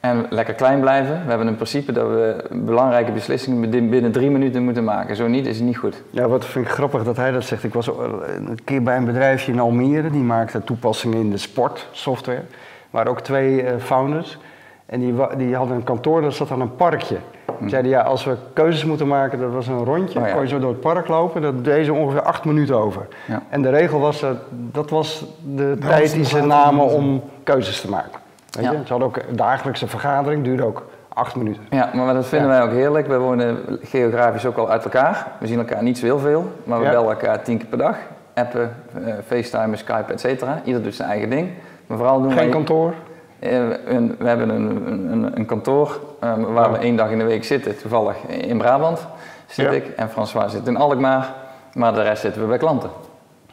En 0.00 0.26
lekker 0.30 0.54
klein 0.54 0.80
blijven. 0.80 1.22
We 1.24 1.28
hebben 1.28 1.46
een 1.46 1.54
principe 1.54 1.92
dat 1.92 2.08
we 2.08 2.44
belangrijke 2.50 3.12
beslissingen 3.12 3.70
binnen 3.70 4.12
drie 4.12 4.30
minuten 4.30 4.62
moeten 4.64 4.84
maken. 4.84 5.16
Zo 5.16 5.26
niet 5.26 5.46
is 5.46 5.56
het 5.56 5.66
niet 5.66 5.76
goed. 5.76 6.02
Ja, 6.10 6.28
wat 6.28 6.44
vind 6.44 6.64
ik 6.66 6.70
grappig 6.70 7.04
dat 7.04 7.16
hij 7.16 7.30
dat 7.30 7.44
zegt. 7.44 7.64
Ik 7.64 7.74
was 7.74 7.86
een 7.86 8.58
keer 8.64 8.82
bij 8.82 8.96
een 8.96 9.04
bedrijfje 9.04 9.52
in 9.52 9.60
Almere, 9.60 10.10
die 10.10 10.22
maakte 10.22 10.64
toepassingen 10.64 11.18
in 11.18 11.30
de 11.30 11.36
sportsoftware. 11.36 12.42
Maar 12.90 13.06
ook 13.06 13.20
twee 13.20 13.62
eh, 13.62 13.76
founders. 13.78 14.38
En 14.86 15.00
die, 15.00 15.14
die 15.36 15.56
hadden 15.56 15.76
een 15.76 15.84
kantoor, 15.84 16.20
dat 16.20 16.34
zat 16.34 16.50
aan 16.50 16.60
een 16.60 16.76
parkje. 16.76 17.16
Die 17.58 17.68
zeiden, 17.68 17.90
ja, 17.90 18.00
als 18.00 18.24
we 18.24 18.36
keuzes 18.52 18.84
moeten 18.84 19.06
maken, 19.06 19.38
dat 19.40 19.52
was 19.52 19.66
een 19.66 19.84
rondje. 19.84 20.18
Oh 20.20 20.26
ja. 20.26 20.32
kon 20.32 20.42
je 20.42 20.48
zo 20.48 20.58
door 20.58 20.70
het 20.70 20.80
park 20.80 21.08
lopen, 21.08 21.42
dat 21.42 21.64
deden 21.64 21.84
ze 21.84 21.92
ongeveer 21.92 22.22
acht 22.22 22.44
minuten 22.44 22.76
over. 22.76 23.06
Ja. 23.26 23.42
En 23.48 23.62
de 23.62 23.70
regel 23.70 24.00
was, 24.00 24.20
dat, 24.20 24.36
dat 24.50 24.90
was 24.90 25.24
de 25.54 25.76
tijd 25.80 26.12
die 26.12 26.24
ze 26.24 26.40
namen 26.46 26.84
om 26.84 27.22
keuzes 27.44 27.80
te 27.80 27.90
maken. 27.90 28.20
Weet 28.50 28.64
Ja. 28.64 28.70
je? 28.72 28.76
Ze 28.84 28.88
hadden 28.88 29.08
ook 29.08 29.16
een 29.16 29.36
dagelijkse 29.36 29.86
vergadering, 29.86 30.44
duurde 30.44 30.64
ook 30.64 30.86
acht 31.08 31.36
minuten. 31.36 31.62
Ja, 31.70 31.90
maar 31.94 32.14
dat 32.14 32.26
vinden 32.26 32.48
wij 32.48 32.62
ook 32.62 32.70
heerlijk. 32.70 33.06
We 33.06 33.18
wonen 33.18 33.58
geografisch 33.82 34.46
ook 34.46 34.56
al 34.56 34.70
uit 34.70 34.84
elkaar. 34.84 35.26
We 35.40 35.46
zien 35.46 35.58
elkaar 35.58 35.82
niet 35.82 35.98
zo 35.98 36.04
heel 36.04 36.18
veel, 36.18 36.44
maar 36.64 36.78
we 36.78 36.88
bellen 36.88 37.10
elkaar 37.10 37.42
tien 37.42 37.58
keer 37.58 37.66
per 37.66 37.78
dag. 37.78 37.96
Appen, 38.34 38.76
eh, 39.04 39.12
FaceTime, 39.26 39.76
Skype, 39.76 40.12
et 40.12 40.20
cetera. 40.20 40.60
Ieder 40.64 40.82
doet 40.82 40.94
zijn 40.94 41.08
eigen 41.08 41.30
ding. 41.30 41.50
Maar 41.86 41.96
vooral 41.96 42.20
doen 42.20 42.30
Geen 42.32 42.40
wij... 42.40 42.48
kantoor. 42.48 42.92
Eh, 43.38 43.58
een- 43.86 44.16
we 44.18 44.28
hebben 44.28 44.48
een, 44.48 44.86
een, 45.12 45.36
een 45.36 45.46
kantoor 45.46 46.00
eh, 46.20 46.32
waar 46.44 46.72
we 46.72 46.78
één 46.78 46.96
dag 46.96 47.10
in 47.10 47.18
de 47.18 47.24
week 47.24 47.44
zitten. 47.44 47.78
Toevallig 47.78 48.16
in 48.28 48.58
Brabant 48.58 49.06
zit 49.46 49.64
Ja. 49.64 49.70
ik 49.70 49.86
en 49.96 50.08
François 50.10 50.52
zit 50.52 50.66
in 50.66 50.76
Alkmaar. 50.76 51.34
Maar 51.72 51.94
de 51.94 52.02
rest 52.02 52.20
zitten 52.22 52.42
we 52.42 52.48
bij 52.48 52.58
klanten. 52.58 52.90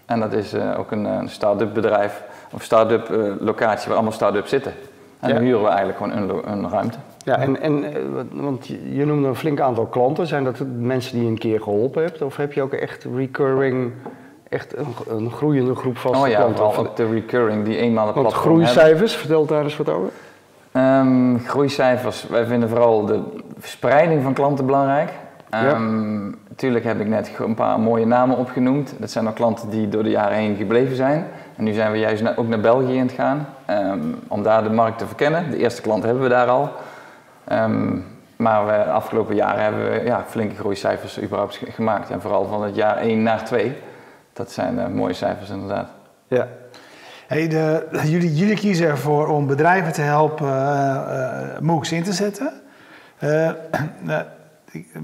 En 0.06 0.20
dat 0.20 0.34
is 0.34 0.54
eh, 0.54 0.80
ook 0.80 0.92
een, 0.92 1.06
een 1.06 1.30
start-up 1.30 1.74
bedrijf 1.74 2.24
of 2.52 2.64
start-up 2.64 3.10
eh, 3.10 3.18
locatie 3.40 3.86
waar 3.88 3.94
allemaal 3.96 4.12
start-ups 4.14 4.50
zitten. 4.50 4.74
En 5.20 5.30
Ja. 5.30 5.36
dan 5.36 5.44
huren 5.44 5.62
we 5.62 5.68
eigenlijk 5.68 5.98
gewoon 5.98 6.18
een, 6.18 6.52
een 6.52 6.70
ruimte. 6.70 6.98
Ja, 7.26 7.38
en, 7.40 7.62
en 7.62 7.84
eh, 7.84 7.92
want 8.32 8.68
je 8.68 8.96
je 8.96 9.06
noemde 9.06 9.28
een 9.28 9.36
flink 9.36 9.60
aantal 9.60 9.86
klanten. 9.86 10.28
Zijn 10.28 10.44
dat 10.44 10.56
mensen 10.78 11.14
die 11.16 11.24
je 11.24 11.30
een 11.30 11.38
keer 11.38 11.62
geholpen 11.62 12.04
hebt? 12.04 12.22
Of 12.22 12.36
heb 12.38 12.54
je 12.54 12.62
ook 12.62 12.74
echt 12.74 13.06
recurring, 13.16 13.92
echt 14.54 14.78
een, 14.78 14.96
een 15.10 15.32
groeiende 15.32 15.76
groep 15.76 15.98
vaste 15.98 16.24
oh 16.24 16.28
ja, 16.30 16.36
klanten? 16.40 16.66
Of- 16.66 16.78
ook 16.78 16.96
de 16.96 17.08
recurring 17.10 17.66
die 17.66 17.78
eenmaal 17.78 18.06
het 18.06 18.16
want 18.16 18.28
platform 18.28 18.50
hebben. 18.56 18.68
groeicijfers, 18.74 19.16
vertel 19.16 19.46
daar 19.46 19.64
eens 19.64 19.78
wat 19.78 19.90
over. 19.90 20.10
Ehm, 20.72 21.38
groeicijfers, 21.38 22.28
wij 22.28 22.46
vinden 22.46 22.70
vooral 22.70 23.06
de 23.06 23.20
verspreiding 23.60 24.24
van 24.24 24.34
klanten 24.34 24.66
belangrijk. 24.66 25.10
Ja. 25.50 25.66
Ehm, 25.68 26.32
Natuurlijk 26.48 26.86
heb 26.86 27.00
ik 27.00 27.08
net 27.08 27.32
een 27.40 27.56
paar 27.56 27.80
mooie 27.80 28.06
namen 28.06 28.38
opgenoemd. 28.38 28.94
Dat 29.00 29.12
zijn 29.12 29.28
ook 29.28 29.36
klanten 29.36 29.70
die 29.70 29.90
door 29.90 30.04
de 30.04 30.10
jaren 30.10 30.38
heen 30.38 30.56
gebleven 30.56 30.96
zijn. 30.96 31.26
En 31.56 31.64
nu 31.64 31.74
zijn 31.74 31.92
we 31.92 31.98
juist 32.00 32.38
ook 32.38 32.48
naar 32.48 32.60
België 32.60 32.98
aan 33.00 33.06
het 33.06 33.12
gaan 33.16 33.48
ehm, 33.66 34.00
om 34.28 34.44
daar 34.44 34.64
de 34.64 34.70
markt 34.70 34.98
te 34.98 35.06
verkennen. 35.06 35.50
De 35.52 35.58
eerste 35.58 35.82
klant 35.82 36.04
hebben 36.04 36.24
we 36.24 36.30
daar 36.30 36.48
al. 36.48 36.70
Maar 38.36 38.66
we, 38.66 38.72
de 38.72 38.92
afgelopen 38.92 39.36
jaren 39.36 39.64
hebben 39.64 39.92
we 39.92 40.02
ja, 40.06 40.24
flinke 40.28 40.56
groeicijfers 40.56 41.22
überhaupt 41.22 41.56
ge- 41.56 41.72
gemaakt. 41.72 42.10
En 42.10 42.22
vooral 42.22 42.46
van 42.46 42.64
het 42.64 42.76
jaar 42.76 42.98
1 42.98 43.24
naar 43.24 43.46
2. 43.46 43.76
Dat 44.34 44.52
zijn 44.52 44.80
eh, 44.80 44.88
mooie 44.88 45.14
cijfers 45.14 45.50
inderdaad. 45.50 45.90
Ja. 46.28 46.48
Jullie, 48.04 48.36
jullie 48.36 48.56
kiezen 48.56 48.88
ervoor 48.88 49.28
om 49.28 49.48
bedrijven 49.48 49.94
te 49.94 50.02
helpen 50.02 50.48
eh, 50.48 51.56
eh, 51.56 51.60
MOOCs 51.60 51.92
in 51.92 52.04
te 52.04 52.14
zetten. 52.14 52.52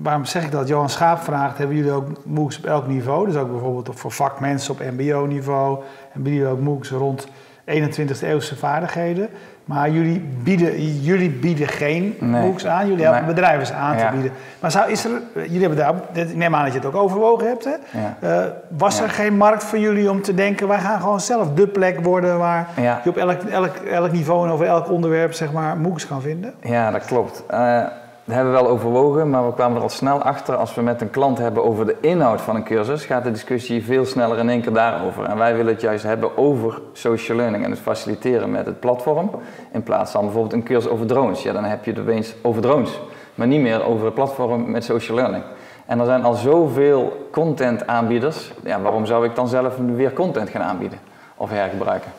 Waarom 0.03 0.25
zeg 0.25 0.43
ik 0.43 0.51
dat? 0.51 0.67
Johan 0.67 0.89
Schaap 0.89 1.19
vraagt, 1.19 1.57
hebben 1.57 1.75
jullie 1.75 1.91
ook 1.91 2.25
MOOCs 2.25 2.57
op 2.57 2.65
elk 2.65 2.87
niveau? 2.87 3.25
Dus 3.25 3.35
ook 3.35 3.51
bijvoorbeeld 3.51 3.99
voor 3.99 4.11
vakmensen 4.11 4.73
op 4.73 4.79
mbo-niveau. 4.79 5.83
En 6.13 6.21
bieden 6.21 6.41
jullie 6.41 6.57
ook 6.57 6.63
MOOCs 6.63 6.89
rond 6.89 7.27
21e 7.69 8.23
eeuwse 8.27 8.55
vaardigheden. 8.55 9.29
Maar 9.65 9.89
jullie 9.89 10.19
bieden, 10.43 10.99
jullie 11.01 11.29
bieden 11.29 11.67
geen 11.67 12.15
Nee. 12.19 12.41
MOOCs 12.41 12.65
aan, 12.65 12.87
jullie 12.87 13.03
helpen 13.03 13.25
Nee. 13.25 13.33
bedrijven 13.33 13.75
aan 13.75 13.97
Ja. 13.97 14.05
te 14.07 14.13
bieden. 14.13 14.31
Maar 14.59 14.71
zou, 14.71 14.91
is 14.91 15.05
er, 15.05 15.11
jullie 15.33 15.59
hebben 15.59 15.77
daar, 15.77 15.93
ik 16.13 16.35
neem 16.35 16.55
aan 16.55 16.63
dat 16.63 16.73
je 16.73 16.79
het 16.79 16.87
ook 16.87 16.95
overwogen 16.95 17.47
hebt. 17.47 17.63
Hè? 17.65 17.71
Ja. 17.99 18.17
Eh, 18.19 18.45
was 18.77 18.97
Ja. 18.97 19.03
er 19.03 19.09
geen 19.09 19.37
markt 19.37 19.63
voor 19.63 19.79
jullie 19.79 20.09
om 20.11 20.21
te 20.21 20.33
denken, 20.33 20.67
wij 20.67 20.79
gaan 20.79 20.99
gewoon 21.01 21.19
zelf 21.19 21.53
de 21.53 21.67
plek 21.67 21.99
worden 21.99 22.37
waar 22.37 22.67
je 23.03 23.09
op 23.09 23.17
elk, 23.17 23.41
elk, 23.43 23.75
elk 23.75 24.11
niveau 24.11 24.45
en 24.47 24.51
over 24.53 24.65
elk 24.65 24.91
onderwerp 24.91 25.33
zeg 25.33 25.51
maar 25.51 25.77
MOOCs 25.77 26.07
kan 26.07 26.21
vinden? 26.21 26.53
Ja, 26.61 26.91
dat 26.91 27.05
klopt. 27.05 27.43
Eh, 27.47 27.83
dat 28.29 28.37
hebben 28.37 28.55
we 28.55 28.61
wel 28.61 28.71
overwogen, 28.71 29.29
maar 29.29 29.45
we 29.45 29.53
kwamen 29.53 29.77
er 29.77 29.83
al 29.83 29.89
snel 29.89 30.21
achter. 30.21 30.55
Als 30.55 30.75
we 30.75 30.81
met 30.81 31.01
een 31.01 31.09
klant 31.09 31.37
hebben 31.37 31.63
over 31.63 31.85
de 31.85 31.95
inhoud 32.01 32.41
van 32.41 32.55
een 32.55 32.63
cursus, 32.63 33.05
gaat 33.05 33.23
de 33.23 33.31
discussie 33.31 33.83
veel 33.83 34.05
sneller 34.05 34.37
in 34.37 34.49
één 34.49 34.61
keer 34.61 34.73
daarover. 34.73 35.23
En 35.23 35.37
wij 35.37 35.55
willen 35.55 35.73
het 35.73 35.81
juist 35.81 36.03
hebben 36.03 36.37
over 36.37 36.81
social 36.93 37.37
learning 37.37 37.63
en 37.63 37.69
het 37.69 37.79
faciliteren 37.79 38.51
met 38.51 38.65
het 38.65 38.79
platform. 38.79 39.31
In 39.71 39.83
plaats 39.83 40.11
van 40.11 40.23
bijvoorbeeld 40.23 40.53
een 40.53 40.63
cursus 40.63 40.91
over 40.91 41.05
drones. 41.05 41.43
Ja, 41.43 41.53
dan 41.53 41.63
heb 41.63 41.85
je 41.85 41.91
het 41.91 41.99
opeens 41.99 42.35
over 42.41 42.61
drones, 42.61 42.99
maar 43.35 43.47
niet 43.47 43.61
meer 43.61 43.85
over 43.85 44.05
het 44.05 44.13
platform 44.13 44.71
met 44.71 44.83
social 44.83 45.17
learning. 45.17 45.43
En 45.85 45.99
er 45.99 46.05
zijn 46.05 46.23
al 46.23 46.33
zoveel 46.33 47.27
content 47.31 47.87
aanbieders. 47.87 48.51
Ja, 48.63 48.81
waarom 48.81 49.05
zou 49.05 49.25
ik 49.25 49.35
dan 49.35 49.47
zelf 49.47 49.77
weer 49.95 50.13
content 50.13 50.49
gaan 50.49 50.61
aanbieden 50.61 50.99
of 51.37 51.49
hergebruiken? 51.49 52.11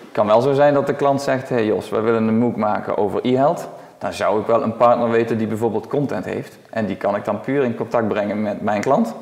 Het 0.00 0.12
kan 0.12 0.26
wel 0.26 0.40
zo 0.40 0.52
zijn 0.52 0.74
dat 0.74 0.86
de 0.86 0.94
klant 0.94 1.22
zegt: 1.22 1.48
hey 1.48 1.66
Jos, 1.66 1.90
wij 1.90 2.00
willen 2.00 2.28
een 2.28 2.38
MOOC 2.38 2.56
maken 2.56 2.96
over 2.96 3.20
e-health. 3.22 3.68
Dan 4.02 4.12
zou 4.12 4.40
ik 4.40 4.46
wel 4.46 4.62
een 4.62 4.76
partner 4.76 5.10
weten 5.10 5.38
die 5.38 5.46
bijvoorbeeld 5.46 5.86
content 5.86 6.24
heeft. 6.24 6.58
En 6.70 6.86
die 6.86 6.96
kan 6.96 7.16
ik 7.16 7.24
dan 7.24 7.40
puur 7.40 7.62
in 7.64 7.74
contact 7.74 8.08
brengen 8.08 8.42
met 8.42 8.62
mijn 8.62 8.80
klant. 8.80 9.14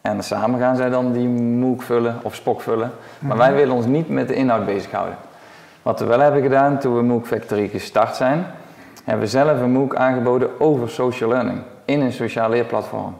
En 0.00 0.22
samen 0.22 0.60
gaan 0.60 0.76
zij 0.76 0.90
dan 0.90 1.12
die 1.12 1.28
MOOC 1.28 1.82
vullen 1.82 2.18
of 2.22 2.34
SPOC 2.34 2.60
vullen. 2.60 2.92
Maar 3.18 3.36
wij 3.36 3.54
willen 3.54 3.74
ons 3.74 3.86
niet 3.86 4.08
met 4.08 4.28
de 4.28 4.34
inhoud 4.34 4.66
bezighouden. 4.66 5.16
Wat 5.82 6.00
we 6.00 6.06
wel 6.06 6.20
hebben 6.20 6.42
gedaan 6.42 6.78
toen 6.78 6.96
we 6.96 7.02
MOOC 7.02 7.26
Factory 7.26 7.68
gestart 7.68 8.16
zijn, 8.16 8.46
hebben 9.04 9.24
we 9.24 9.30
zelf 9.30 9.60
een 9.60 9.72
MOOC 9.72 9.96
aangeboden 9.96 10.60
over 10.60 10.90
social 10.90 11.30
learning 11.30 11.60
in 11.84 12.00
een 12.00 12.12
sociaal 12.12 12.50
leerplatform. 12.50 13.16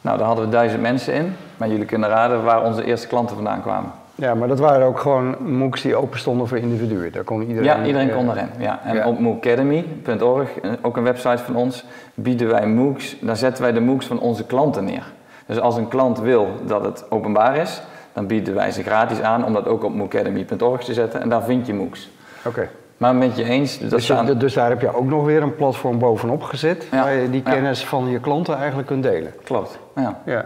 Nou, 0.00 0.18
daar 0.18 0.26
hadden 0.26 0.44
we 0.44 0.50
duizend 0.50 0.82
mensen 0.82 1.14
in, 1.14 1.36
maar 1.56 1.68
jullie 1.68 1.84
kunnen 1.84 2.08
raden 2.08 2.44
waar 2.44 2.64
onze 2.64 2.84
eerste 2.84 3.06
klanten 3.06 3.34
vandaan 3.34 3.62
kwamen. 3.62 3.90
Ja, 4.20 4.34
maar 4.34 4.48
dat 4.48 4.58
waren 4.58 4.86
ook 4.86 4.98
gewoon 5.00 5.36
MOOCs 5.52 5.82
die 5.82 5.96
open 5.96 6.18
stonden 6.18 6.48
voor 6.48 6.58
individuen. 6.58 7.12
Daar 7.12 7.24
kon 7.24 7.40
iedereen... 7.40 7.64
Ja, 7.64 7.84
iedereen 7.84 8.08
eh, 8.10 8.16
kon 8.16 8.30
erin. 8.30 8.48
Ja. 8.58 8.80
En 8.84 8.94
ja. 8.96 9.06
op 9.08 9.18
moocademy.org, 9.18 10.58
eh, 10.60 10.70
ook 10.82 10.96
een 10.96 11.02
website 11.02 11.42
van 11.42 11.56
ons, 11.56 11.84
bieden 12.14 12.48
wij 12.48 12.66
MOOCs. 12.66 13.16
Daar 13.20 13.36
zetten 13.36 13.62
wij 13.62 13.72
de 13.72 13.80
MOOCs 13.80 14.06
van 14.06 14.20
onze 14.20 14.44
klanten 14.46 14.84
neer. 14.84 15.12
Dus 15.46 15.60
als 15.60 15.76
een 15.76 15.88
klant 15.88 16.20
wil 16.20 16.48
dat 16.66 16.84
het 16.84 17.04
openbaar 17.10 17.56
is, 17.56 17.82
dan 18.12 18.26
bieden 18.26 18.54
wij 18.54 18.70
ze 18.70 18.82
gratis 18.82 19.20
aan 19.20 19.44
om 19.44 19.52
dat 19.52 19.66
ook 19.66 19.84
op 19.84 19.94
moocademy.org 19.94 20.84
te 20.84 20.94
zetten. 20.94 21.20
En 21.20 21.28
daar 21.28 21.42
vind 21.42 21.66
je 21.66 21.74
MOOCs. 21.74 22.10
Oké. 22.44 22.68
Maar 22.96 23.14
met 23.14 23.36
je 23.36 23.44
eens, 23.44 23.78
dat 23.78 23.90
Dus, 23.90 24.06
je- 24.06 24.36
dus 24.36 24.54
daar 24.54 24.68
heb 24.68 24.80
je 24.80 24.94
ook 24.94 25.06
nog 25.06 25.24
weer 25.24 25.42
een 25.42 25.54
platform 25.54 25.98
bovenop 25.98 26.42
gezet, 26.42 26.86
Ja. 26.90 27.02
waar 27.02 27.14
je 27.14 27.30
die 27.30 27.42
Ja. 27.44 27.50
kennis 27.50 27.84
van 27.86 28.08
je 28.10 28.20
klanten 28.20 28.56
eigenlijk 28.56 28.88
kunt 28.88 29.02
delen. 29.02 29.32
Klopt, 29.44 29.78
ja. 29.94 30.20
Ja. 30.24 30.44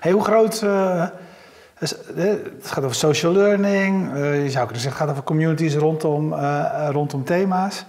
Hey, 0.00 0.12
hoe 0.12 0.22
groot... 0.24 0.62
eh, 0.62 1.04
is- 1.82 1.96
eh, 2.16 2.24
het 2.62 2.70
gaat 2.70 2.84
over 2.84 2.96
social 2.96 3.32
learning, 3.32 4.14
eh, 4.14 4.42
je 4.42 4.50
zou 4.50 4.64
kunnen 4.64 4.82
zeggen 4.82 4.90
het 4.90 5.00
gaat 5.00 5.10
over 5.10 5.22
communities 5.22 5.74
rondom, 5.74 6.32
eh, 6.32 6.88
rondom 6.90 7.24
thema's. 7.24 7.84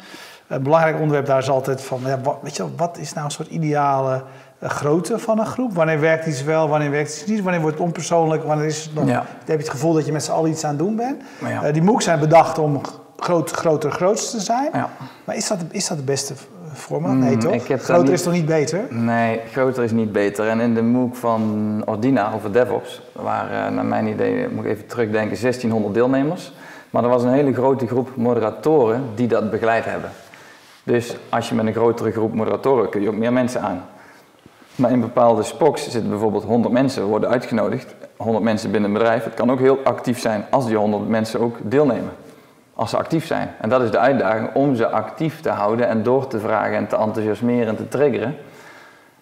Een 0.47 0.63
belangrijk 0.63 0.95
onderwerp 0.95 1.25
daar 1.25 1.37
is 1.37 1.49
altijd 1.49 1.81
van, 1.81 1.99
ja, 2.05 2.19
wat, 2.23 2.37
weet 2.41 2.55
je, 2.55 2.65
wat 2.77 2.97
is 2.97 3.13
nou 3.13 3.25
een 3.25 3.31
soort 3.31 3.47
ideale 3.49 4.23
grootte 4.61 5.19
van 5.19 5.39
een 5.39 5.45
groep? 5.45 5.73
Wanneer 5.73 5.99
werkt 5.99 6.25
iets 6.25 6.43
wel, 6.43 6.67
wanneer 6.69 6.91
werkt 6.91 7.09
iets 7.11 7.25
niet? 7.25 7.41
Wanneer 7.41 7.61
wordt 7.61 7.77
het 7.77 7.85
onpersoonlijk? 7.85 8.43
Wanneer 8.43 8.65
is 8.65 8.83
het 8.83 8.93
nog, 8.93 9.07
heb 9.23 9.47
je 9.47 9.53
het 9.53 9.69
gevoel 9.69 9.93
dat 9.93 10.05
je 10.05 10.11
met 10.11 10.23
z'n 10.23 10.31
allen 10.31 10.49
iets 10.49 10.63
aan 10.63 10.69
het 10.69 10.79
doen 10.79 10.95
bent? 10.95 11.21
Ja. 11.49 11.71
die 11.71 11.81
MOOCs 11.81 12.03
zijn 12.05 12.19
bedacht 12.19 12.57
om 12.57 12.81
groot, 13.17 13.51
groter, 13.51 13.91
grootste 13.91 14.37
te 14.37 14.43
zijn. 14.43 14.69
Maar 15.23 15.35
is 15.35 15.47
dat, 15.47 15.57
is 15.71 15.87
dat 15.87 15.97
de 15.97 16.03
beste 16.03 16.33
format? 16.73 17.11
Mm, 17.11 17.19
nee, 17.19 17.37
toch? 17.37 17.63
groter 17.65 18.13
is 18.13 18.23
toch 18.23 18.33
niet 18.33 18.45
beter? 18.45 18.85
Nee, 18.89 19.39
groter 19.51 19.83
is 19.83 19.91
niet 19.91 20.11
beter. 20.11 20.47
En 20.47 20.59
in 20.59 20.73
de 20.73 20.81
MOOC 20.81 21.15
van 21.15 21.81
Ordina 21.85 22.33
over 22.33 22.51
DevOps 22.51 23.01
waren, 23.11 23.73
naar 23.73 23.85
mijn 23.85 24.07
idee, 24.07 24.49
moet 24.49 24.65
ik 24.65 24.71
even 24.71 24.85
terugdenken, 24.85 25.41
1600 25.41 25.93
deelnemers. 25.93 26.53
Maar 26.89 27.03
er 27.03 27.09
was 27.09 27.23
een 27.23 27.33
hele 27.33 27.53
grote 27.53 27.87
groep 27.87 28.09
moderatoren 28.15 29.03
die 29.15 29.27
dat 29.27 29.51
begeleid 29.51 29.85
hebben. 29.85 30.09
Dus 30.83 31.17
als 31.29 31.49
je 31.49 31.55
met 31.55 31.65
een 31.65 31.73
grotere 31.73 32.11
groep 32.11 32.33
moderatoren 32.33 32.89
kun 32.89 33.01
je 33.01 33.07
ook 33.07 33.15
meer 33.15 33.33
mensen 33.33 33.61
aan. 33.61 33.85
Maar 34.75 34.91
in 34.91 34.99
bepaalde 34.99 35.43
spoks 35.43 35.83
zitten 35.83 36.09
bijvoorbeeld 36.09 36.43
100 36.43 36.73
mensen, 36.73 37.03
worden 37.03 37.29
uitgenodigd. 37.29 37.95
100 38.17 38.43
mensen 38.43 38.71
binnen 38.71 38.89
een 38.89 38.97
bedrijf. 38.97 39.23
Het 39.23 39.33
kan 39.33 39.51
ook 39.51 39.59
heel 39.59 39.79
actief 39.83 40.19
zijn 40.19 40.45
als 40.49 40.65
die 40.65 40.75
100 40.75 41.07
mensen 41.07 41.39
ook 41.39 41.57
deelnemen. 41.61 42.11
Als 42.75 42.89
ze 42.89 42.97
actief 42.97 43.25
zijn. 43.25 43.55
En 43.59 43.69
dat 43.69 43.81
is 43.81 43.91
de 43.91 43.99
uitdaging 43.99 44.53
om 44.53 44.75
ze 44.75 44.89
actief 44.89 45.41
te 45.41 45.49
houden 45.49 45.87
en 45.87 46.03
door 46.03 46.27
te 46.27 46.39
vragen 46.39 46.75
en 46.75 46.87
te 46.87 46.95
enthousiasmeren 46.95 47.67
en 47.67 47.75
te 47.75 47.87
triggeren. 47.87 48.35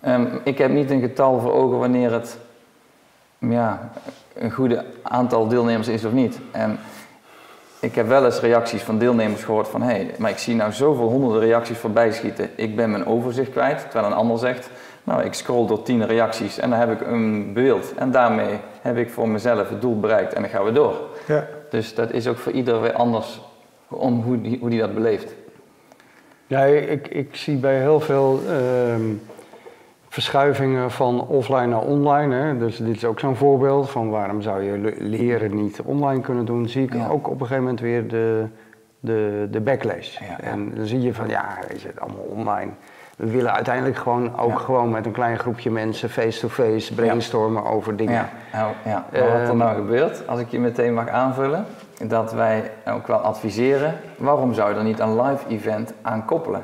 Um, 0.07 0.39
ik 0.43 0.57
heb 0.57 0.71
niet 0.71 0.91
een 0.91 1.01
getal 1.01 1.39
voor 1.39 1.53
ogen 1.53 1.79
wanneer 1.79 2.11
het 2.11 2.37
ja, 3.37 3.91
een 4.33 4.51
goede 4.51 4.85
aantal 5.01 5.47
deelnemers 5.47 5.87
is 5.87 6.05
of 6.05 6.11
niet. 6.11 6.39
En 6.51 6.79
ik 7.79 7.95
heb 7.95 8.07
wel 8.07 8.25
eens 8.25 8.39
reacties 8.39 8.81
van 8.81 8.97
deelnemers 8.97 9.43
gehoord 9.43 9.67
van 9.67 9.81
hé, 9.81 9.87
hey, 9.87 10.15
maar 10.17 10.29
ik 10.29 10.37
zie 10.37 10.55
nou 10.55 10.71
zoveel 10.71 11.09
honderden 11.09 11.39
reacties 11.39 11.77
voorbij 11.77 12.11
schieten. 12.11 12.49
Ik 12.55 12.75
ben 12.75 12.91
mijn 12.91 13.05
overzicht 13.05 13.51
kwijt. 13.51 13.81
Terwijl 13.81 14.05
een 14.05 14.17
ander 14.17 14.37
zegt, 14.37 14.69
nou 15.03 15.23
ik 15.23 15.33
scroll 15.33 15.67
door 15.67 15.83
tien 15.83 16.05
reacties 16.05 16.59
en 16.59 16.69
dan 16.69 16.79
heb 16.79 16.91
ik 16.91 17.07
een 17.07 17.53
beeld. 17.53 17.93
En 17.95 18.11
daarmee 18.11 18.59
heb 18.81 18.97
ik 18.97 19.09
voor 19.09 19.29
mezelf 19.29 19.69
het 19.69 19.81
doel 19.81 19.99
bereikt 19.99 20.33
en 20.33 20.41
dan 20.41 20.51
gaan 20.51 20.63
we 20.63 20.71
door. 20.71 20.95
Ja. 21.27 21.47
Dus 21.71 21.95
dat 21.95 22.11
is 22.11 22.27
ook 22.27 22.37
voor 22.37 22.51
ieder 22.51 22.81
weer 22.81 22.93
anders 22.93 23.41
om 23.87 24.21
hoe 24.21 24.41
die, 24.41 24.57
hoe 24.59 24.69
die 24.69 24.79
dat 24.79 24.93
beleeft. 24.93 25.35
Ja, 26.47 26.63
ik, 26.63 27.07
ik 27.07 27.35
zie 27.35 27.57
bij 27.57 27.79
heel 27.79 27.99
veel 27.99 28.41
ehm, 28.47 29.01
verschuivingen 30.07 30.91
van 30.91 31.27
offline 31.27 31.65
naar 31.65 31.81
online. 31.81 32.35
Hè. 32.35 32.57
Dus 32.57 32.77
dit 32.77 32.95
is 32.95 33.05
ook 33.05 33.19
zo'n 33.19 33.35
voorbeeld 33.35 33.89
van 33.89 34.09
waarom 34.09 34.41
zou 34.41 34.63
je 34.63 34.95
leren 34.99 35.55
niet 35.55 35.81
online 35.81 36.21
kunnen 36.21 36.45
doen. 36.45 36.69
Zie 36.69 36.83
ik 36.83 36.93
ook 37.09 37.27
op 37.27 37.33
een 37.33 37.47
gegeven 37.47 37.63
moment 37.63 37.79
weer 37.79 38.07
de, 38.07 38.45
de, 38.99 39.47
de 39.51 39.61
backlash. 39.61 40.17
En 40.39 40.71
dan 40.75 40.85
zie 40.85 41.01
je 41.01 41.13
van 41.13 41.29
ja, 41.29 41.57
is 41.67 41.83
het 41.83 41.99
allemaal 41.99 42.25
online. 42.29 42.71
We 43.17 43.31
willen 43.31 43.53
uiteindelijk 43.53 43.97
gewoon 43.97 44.37
ook 44.37 44.59
gewoon 44.59 44.89
met 44.89 45.05
een 45.05 45.11
klein 45.11 45.39
groepje 45.39 45.71
mensen 45.71 46.09
face-to-face 46.09 46.93
brainstormen 46.93 47.65
over 47.65 47.95
dingen. 47.95 48.13
Ja, 48.13 48.29
nou, 48.53 48.73
ja. 48.85 49.05
wat 49.11 49.21
er 49.21 49.43
ehm, 49.43 49.57
nou 49.57 49.75
gebeurt, 49.75 50.27
als 50.27 50.39
ik 50.39 50.49
je 50.49 50.59
meteen 50.59 50.93
mag 50.93 51.07
aanvullen, 51.07 51.65
dat 52.07 52.33
wij 52.33 52.71
ook 52.87 53.07
wel 53.07 53.17
adviseren, 53.17 53.93
waarom 54.17 54.53
zou 54.53 54.71
je 54.71 54.77
er 54.77 54.83
niet 54.83 54.99
een 54.99 55.21
live 55.21 55.47
event 55.47 55.93
aan 56.01 56.25
koppelen? 56.25 56.63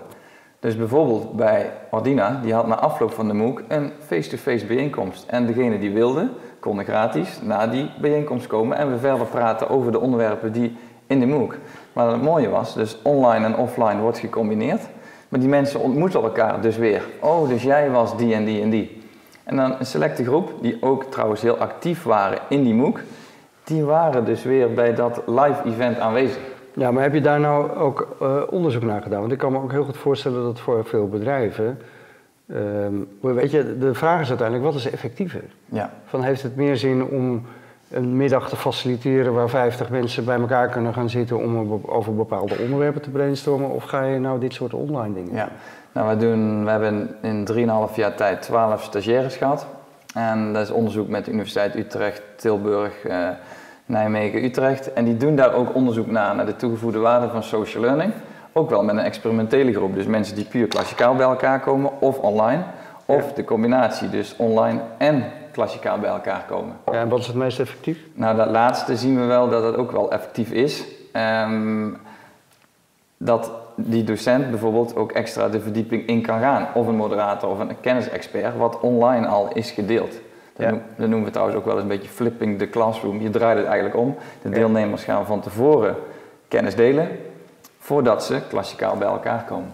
Dus 0.60 0.78
bijvoorbeeld 0.78 1.34
bij 1.36 1.72
Ordina, 1.92 2.40
die 2.44 2.54
had 2.54 2.68
na 2.68 2.80
afloop 2.80 3.12
van 3.12 3.28
de 3.28 3.34
MOOC 3.34 3.62
een 3.68 3.92
face-to-face 4.06 4.66
bijeenkomst. 4.66 5.26
En 5.28 5.46
degene 5.46 5.80
die 5.80 5.92
wilde, 5.92 6.30
konden 6.60 6.86
gratis 6.86 7.40
na 7.42 7.68
die 7.68 7.90
bijeenkomst 8.02 8.48
komen 8.48 8.78
en 8.78 8.92
we 8.92 8.98
verder 8.98 9.26
praten 9.28 9.70
over 9.70 9.92
de 9.92 10.00
onderwerpen 10.00 10.52
die 10.52 10.78
in 11.08 11.20
de 11.20 11.26
MOOC. 11.26 11.58
Maar 11.94 12.08
het 12.08 12.22
mooie 12.22 12.50
was, 12.50 12.74
dus 12.74 12.98
online 13.02 13.46
en 13.46 13.56
offline 13.56 14.02
wordt 14.02 14.18
gecombineerd. 14.18 14.82
Maar 15.38 15.46
die 15.46 15.56
mensen 15.56 15.80
ontmoeten 15.80 16.22
elkaar 16.22 16.62
dus 16.62 16.78
weer. 16.78 17.04
Oh, 17.20 17.50
dus 17.50 17.64
jij 17.64 17.90
was 17.90 18.18
die 18.18 18.34
en 18.34 18.46
die 18.46 18.62
en 18.62 18.70
die. 18.70 19.02
En 19.44 19.56
dan 19.56 19.76
een 19.80 19.86
selecte 19.86 20.24
groep, 20.24 20.54
die 20.62 20.78
ook 20.82 21.04
trouwens 21.04 21.42
heel 21.42 21.58
actief 21.58 22.04
waren 22.04 22.40
in 22.50 22.64
die 22.64 22.74
MOOC, 22.74 23.00
die 23.64 23.84
waren 23.84 24.26
dus 24.26 24.44
weer 24.44 24.74
bij 24.74 24.96
dat 24.96 25.22
live 25.26 25.62
event 25.66 26.00
aanwezig. 26.00 26.42
Ja, 26.74 26.92
maar 26.92 27.04
heb 27.04 27.14
je 27.14 27.22
daar 27.22 27.40
nou 27.40 27.76
ook 27.76 28.18
uh, 28.22 28.42
onderzoek 28.50 28.84
naar 28.84 29.02
gedaan? 29.02 29.20
Want 29.20 29.32
ik 29.32 29.38
kan 29.38 29.52
me 29.52 29.58
ook 29.58 29.72
heel 29.72 29.84
goed 29.84 29.98
voorstellen 29.98 30.44
dat 30.44 30.60
voor 30.60 30.86
veel 30.86 31.08
bedrijven. 31.08 31.80
Uh, 32.46 32.58
weet 33.20 33.52
je, 33.52 33.78
de 33.78 33.94
vraag 33.94 34.22
is 34.22 34.30
uiteindelijk: 34.30 34.68
wat 34.72 34.76
is 34.76 34.92
effectiever? 34.92 35.44
Ja. 35.66 35.94
Van 36.06 36.24
heeft 36.24 36.44
het 36.44 36.56
meer 36.56 36.78
zin 36.78 37.06
om 37.06 37.46
een 37.90 38.18
middag 38.18 38.50
te 38.50 38.56
faciliteren 38.56 39.34
waar 39.34 39.50
50 39.50 39.90
mensen 39.90 40.26
bij 40.26 40.40
elkaar 40.40 40.70
kunnen 40.70 40.94
gaan 40.94 41.10
zitten 41.10 41.38
om 41.38 41.82
over 41.86 42.16
bepaalde 42.16 42.56
onderwerpen 42.62 43.02
te 43.02 43.10
brainstormen? 43.10 43.70
Of 43.70 43.84
ga 43.84 44.04
je 44.04 44.20
nou 44.20 44.40
dit 44.40 44.54
soort 44.54 44.74
online 44.74 45.14
dingen 45.14 45.36
ja. 45.36 45.50
Nou, 45.92 46.10
we, 46.10 46.18
doen, 46.18 46.64
we 46.64 46.70
hebben 46.70 47.16
in 47.22 47.48
3,5 47.90 47.96
jaar 47.96 48.16
tijd 48.16 48.42
12 48.42 48.84
stagiaires 48.84 49.36
gehad. 49.36 49.68
En 50.14 50.54
dat 50.54 50.64
is 50.64 50.72
onderzoek 50.72 51.08
met 51.08 51.26
de 51.26 51.32
Universiteit 51.32 51.76
Utrecht, 51.76 52.22
Tilburg, 52.36 53.06
uh, 53.06 53.28
Nijmegen, 53.86 54.44
Utrecht. 54.44 54.94
En 54.94 55.06
die 55.06 55.18
doen 55.18 55.36
daar 55.36 55.54
ook 55.54 55.76
onderzoek 55.76 56.08
naar, 56.08 56.36
naar 56.36 56.46
de 56.46 56.56
toegevoegde 56.56 57.00
waarde 57.00 57.30
van 57.30 57.44
social 57.44 57.84
learning. 57.84 58.14
Ook 58.52 58.70
wel 58.70 58.84
met 58.84 58.96
een 58.96 59.04
experimentele 59.04 59.74
groep. 59.74 59.96
Dus 59.96 60.06
mensen 60.06 60.36
die 60.36 60.46
puur 60.46 60.68
klassikaal 60.68 61.16
bij 61.16 61.26
elkaar 61.26 61.60
komen 61.60 62.02
of 62.02 62.18
online. 62.18 62.64
Of 63.06 63.34
de 63.34 63.44
combinatie, 63.44 64.10
dus 64.10 64.36
online 64.38 64.80
en 64.98 65.24
klassikaal 65.58 66.00
bij 66.00 66.10
elkaar 66.10 66.44
komen. 66.48 66.76
Ja, 66.86 66.92
en 66.92 67.10
wat 67.10 67.20
is 67.20 67.28
het 67.28 67.36
meest 67.36 67.60
effectief? 67.60 68.00
Nou, 68.14 68.36
dat 68.36 68.50
laatste 68.50 68.98
zien 68.98 69.20
we 69.20 69.26
wel 69.26 69.50
dat 69.50 69.64
het 69.64 69.76
ook 69.76 69.92
wel 69.92 70.12
effectief 70.12 70.52
is. 70.52 70.84
Um, 71.14 71.98
dat 73.18 73.52
die 73.76 74.04
docent 74.04 74.50
bijvoorbeeld 74.50 74.96
ook 74.96 75.12
extra 75.12 75.50
de 75.50 75.60
verdieping 75.60 76.08
in 76.08 76.22
kan 76.22 76.40
gaan. 76.40 76.68
Of 76.74 76.88
een 76.88 76.96
moderator 76.96 77.50
of 77.50 77.60
een 77.60 77.80
kennisexpert, 77.82 78.58
wat 78.58 78.80
online 78.80 79.28
al 79.28 79.50
is 79.54 79.72
gedeeld. 79.72 80.16
Dat, 80.56 80.76
noemen 80.96 81.24
we 81.24 81.32
trouwens 81.32 81.58
ook 81.58 81.66
wel 81.66 81.74
eens 81.74 81.84
een 81.84 81.90
beetje 81.90 82.10
flipping 82.10 82.60
the 82.60 82.70
classroom. 82.70 83.22
Je 83.22 83.30
draait 83.30 83.58
het 83.58 83.66
eigenlijk 83.68 83.96
om. 83.96 84.16
De 84.42 84.50
deelnemers 84.50 85.04
gaan 85.04 85.26
van 85.26 85.42
tevoren 85.42 85.96
kennis 86.48 86.76
delen, 86.76 87.10
voordat 87.80 88.24
ze 88.24 88.42
klassikaal 88.50 88.98
bij 88.98 89.08
elkaar 89.08 89.44
komen. 89.44 89.72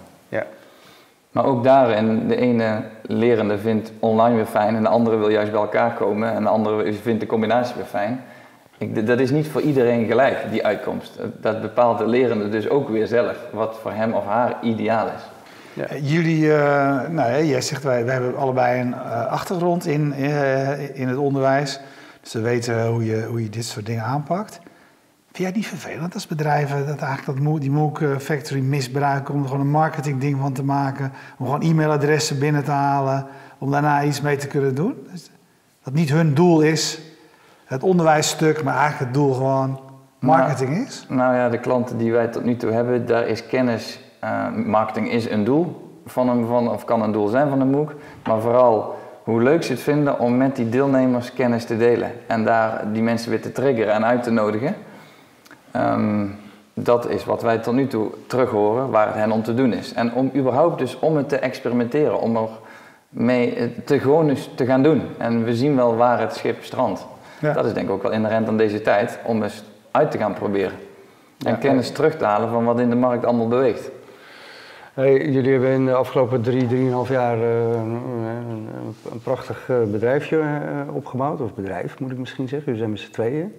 Maar 1.34 1.46
ook 1.46 1.63
daarin, 1.63 2.28
de 2.28 2.36
ene 2.36 2.84
lerende 3.02 3.58
vindt 3.58 3.91
online 4.00 4.36
weer 4.36 4.46
fijn 4.46 4.76
en 4.76 4.84
de 4.84 4.89
andere 4.89 5.17
wil 5.17 5.30
juist 5.30 5.52
bij 5.52 5.62
elkaar 5.62 5.93
komen 5.93 6.34
en 6.34 6.43
de 6.43 6.50
andere 6.50 6.93
vindt 6.93 7.19
de 7.19 7.26
combinatie 7.26 7.76
weer 7.76 7.86
fijn. 7.86 8.24
Ik, 8.78 9.08
dat 9.08 9.19
is 9.19 9.32
niet 9.32 9.48
voor 9.48 9.62
iedereen 9.62 10.06
gelijk, 10.06 10.38
die 10.52 10.65
uitkomst. 10.65 11.19
Dat 11.41 11.62
bepaalt 11.62 11.98
de 11.98 12.08
lerende 12.08 12.50
dus 12.50 12.69
ook 12.69 12.89
weer 12.89 13.08
zelf, 13.08 13.38
wat 13.52 13.78
voor 13.82 13.91
hem 13.91 14.13
of 14.13 14.26
haar 14.26 14.58
ideaal 14.62 15.08
is. 15.08 15.22
Ja. 15.74 15.98
Jullie, 16.02 16.46
uh, 16.46 17.08
nou, 17.10 17.43
jij 17.43 17.62
zegt 17.62 17.84
wij, 17.84 18.06
wij 18.06 18.13
hebben 18.13 18.38
allebei 18.38 18.82
een 18.82 18.89
uh, 18.89 19.26
achtergrond 19.26 19.86
in, 19.86 20.13
uh, 20.17 21.00
in 21.00 21.08
het 21.08 21.17
onderwijs. 21.17 21.80
Dus 22.22 22.34
we 22.34 22.41
weten 22.41 22.88
hoe 22.88 23.06
je, 23.06 23.26
hoe 23.26 23.43
je 23.43 23.50
dit 23.50 23.65
soort 23.65 23.86
dingen 23.86 24.04
aanpakt. 24.04 24.60
Vind 25.34 25.48
jij 25.48 25.58
niet 25.58 25.67
vervelend 25.67 26.13
als 26.13 26.28
bedrijven 26.28 26.88
dat 26.88 27.00
eigenlijk 27.00 27.43
dat, 27.43 27.62
die 27.62 27.72
MOOC 27.72 28.02
Factory 28.19 28.62
misbruiken 28.62 29.34
om 29.34 29.41
er 29.41 29.48
gewoon 29.48 29.62
een 29.62 29.72
marketingding 29.72 30.39
van 30.39 30.54
te 30.54 30.63
maken, 30.63 31.12
om 31.38 31.46
gewoon 31.46 31.62
e-mailadressen 31.62 32.39
binnen 32.39 32.63
te 32.63 32.72
halen, 32.72 33.26
om 33.58 33.72
daarna 33.72 34.04
iets 34.04 34.22
mee 34.22 34.38
te 34.38 34.48
kunnen 34.48 34.76
doen? 34.76 35.08
Dat 35.84 35.93
niet 35.93 36.10
hun 36.10 36.34
doel 36.34 36.62
is 36.62 37.02
het 37.65 37.84
onderwijsstuk, 37.84 38.63
maar 38.63 38.76
eigenlijk 38.76 39.04
het 39.06 39.13
doel 39.13 39.34
gewoon 39.34 39.80
marketing 40.19 40.69
nou, 40.69 40.84
is? 40.84 41.06
Nou 41.10 41.36
ja, 41.36 41.50
de 41.50 41.60
klanten 41.60 41.98
die 41.98 42.12
wij 42.12 42.28
tot 42.28 42.43
nu 42.43 42.56
toe 42.56 42.72
hebben, 42.72 43.06
daar 43.06 43.28
is 43.28 43.48
kennis, 43.48 44.00
uh, 44.24 44.52
marketing 44.65 45.12
is 45.12 45.30
een 45.30 45.43
doel 45.43 45.91
van 46.06 46.30
een, 46.30 46.46
van, 46.46 46.69
of 46.69 46.86
kan 46.86 47.02
een 47.02 47.12
doel 47.12 47.28
zijn 47.28 47.50
van 47.50 47.62
een 47.62 47.69
MOOC, 47.69 47.96
maar 48.28 48.41
vooral 48.41 48.96
hoe 49.24 49.41
leuk 49.41 49.63
ze 49.63 49.72
het 49.72 49.82
vinden 49.82 50.19
om 50.19 50.38
met 50.38 50.56
die 50.56 50.69
deelnemers 50.69 51.34
kennis 51.34 51.65
te 51.65 51.78
delen 51.78 52.12
en 52.28 52.43
daar 52.43 52.91
die 52.91 53.04
mensen 53.04 53.30
weer 53.30 53.41
te 53.41 53.52
triggeren 53.52 53.93
en 53.93 54.06
uit 54.06 54.24
te 54.24 54.32
nodigen. 54.32 54.76
Ehm, 55.73 56.25
dat 56.73 57.09
is 57.09 57.25
wat 57.25 57.41
wij 57.41 57.57
tot 57.57 57.73
nu 57.73 57.88
toe 57.88 58.12
terug 58.27 58.49
horen 58.49 58.89
waar 58.89 59.07
het 59.07 59.15
hen 59.15 59.31
om 59.31 59.43
te 59.43 59.53
doen 59.53 59.73
is. 59.73 59.93
En 59.93 60.13
om 60.13 60.31
überhaupt 60.36 60.79
dus 60.79 60.99
om 60.99 61.15
het 61.17 61.29
te 61.29 61.38
experimenteren, 61.38 62.19
om 62.19 62.36
er 62.36 62.49
mee 63.09 63.73
te 63.86 63.99
gewoon 63.99 64.29
eens 64.29 64.49
te 64.55 64.65
gaan 64.65 64.83
doen. 64.83 65.01
En 65.17 65.43
we 65.43 65.55
zien 65.55 65.75
wel 65.75 65.95
waar 65.95 66.19
het 66.19 66.36
schip 66.36 66.63
strandt. 66.63 67.05
Dat 67.53 67.65
is 67.65 67.73
denk 67.73 67.88
ik 67.88 67.93
ook 67.93 68.01
wel 68.01 68.12
inherent 68.12 68.47
aan 68.47 68.57
deze 68.57 68.81
tijd, 68.81 69.19
om 69.23 69.43
eens 69.43 69.63
uit 69.91 70.12
te 70.12 70.17
gaan 70.17 70.33
proberen. 70.33 70.77
En 71.45 71.59
kennis 71.59 71.91
terug 71.91 72.17
te 72.17 72.25
halen 72.25 72.49
van 72.49 72.65
wat 72.65 72.79
in 72.79 72.89
de 72.89 72.95
markt 72.95 73.25
allemaal 73.25 73.47
beweegt. 73.47 73.89
Hey, 74.93 75.29
jullie 75.29 75.51
hebben 75.51 75.69
in 75.69 75.86
de 75.86 75.93
afgelopen 75.93 76.41
drie, 76.41 76.67
drieënhalf 76.67 77.09
jaar 77.09 77.38
uh, 77.38 77.71
een, 77.71 78.01
een, 79.12 79.21
prachtig 79.23 79.67
uh, 79.69 79.77
bedrijfje 79.91 80.38
uh, 80.38 80.95
opgebouwd. 80.95 81.41
Of 81.41 81.53
bedrijf 81.53 81.99
moet 81.99 82.12
ik 82.12 82.17
misschien 82.17 82.47
zeggen. 82.47 82.65
Jullie 82.65 82.79
zijn 82.79 82.91
met 82.91 82.99
z'n 82.99 83.12
tweeën. 83.12 83.53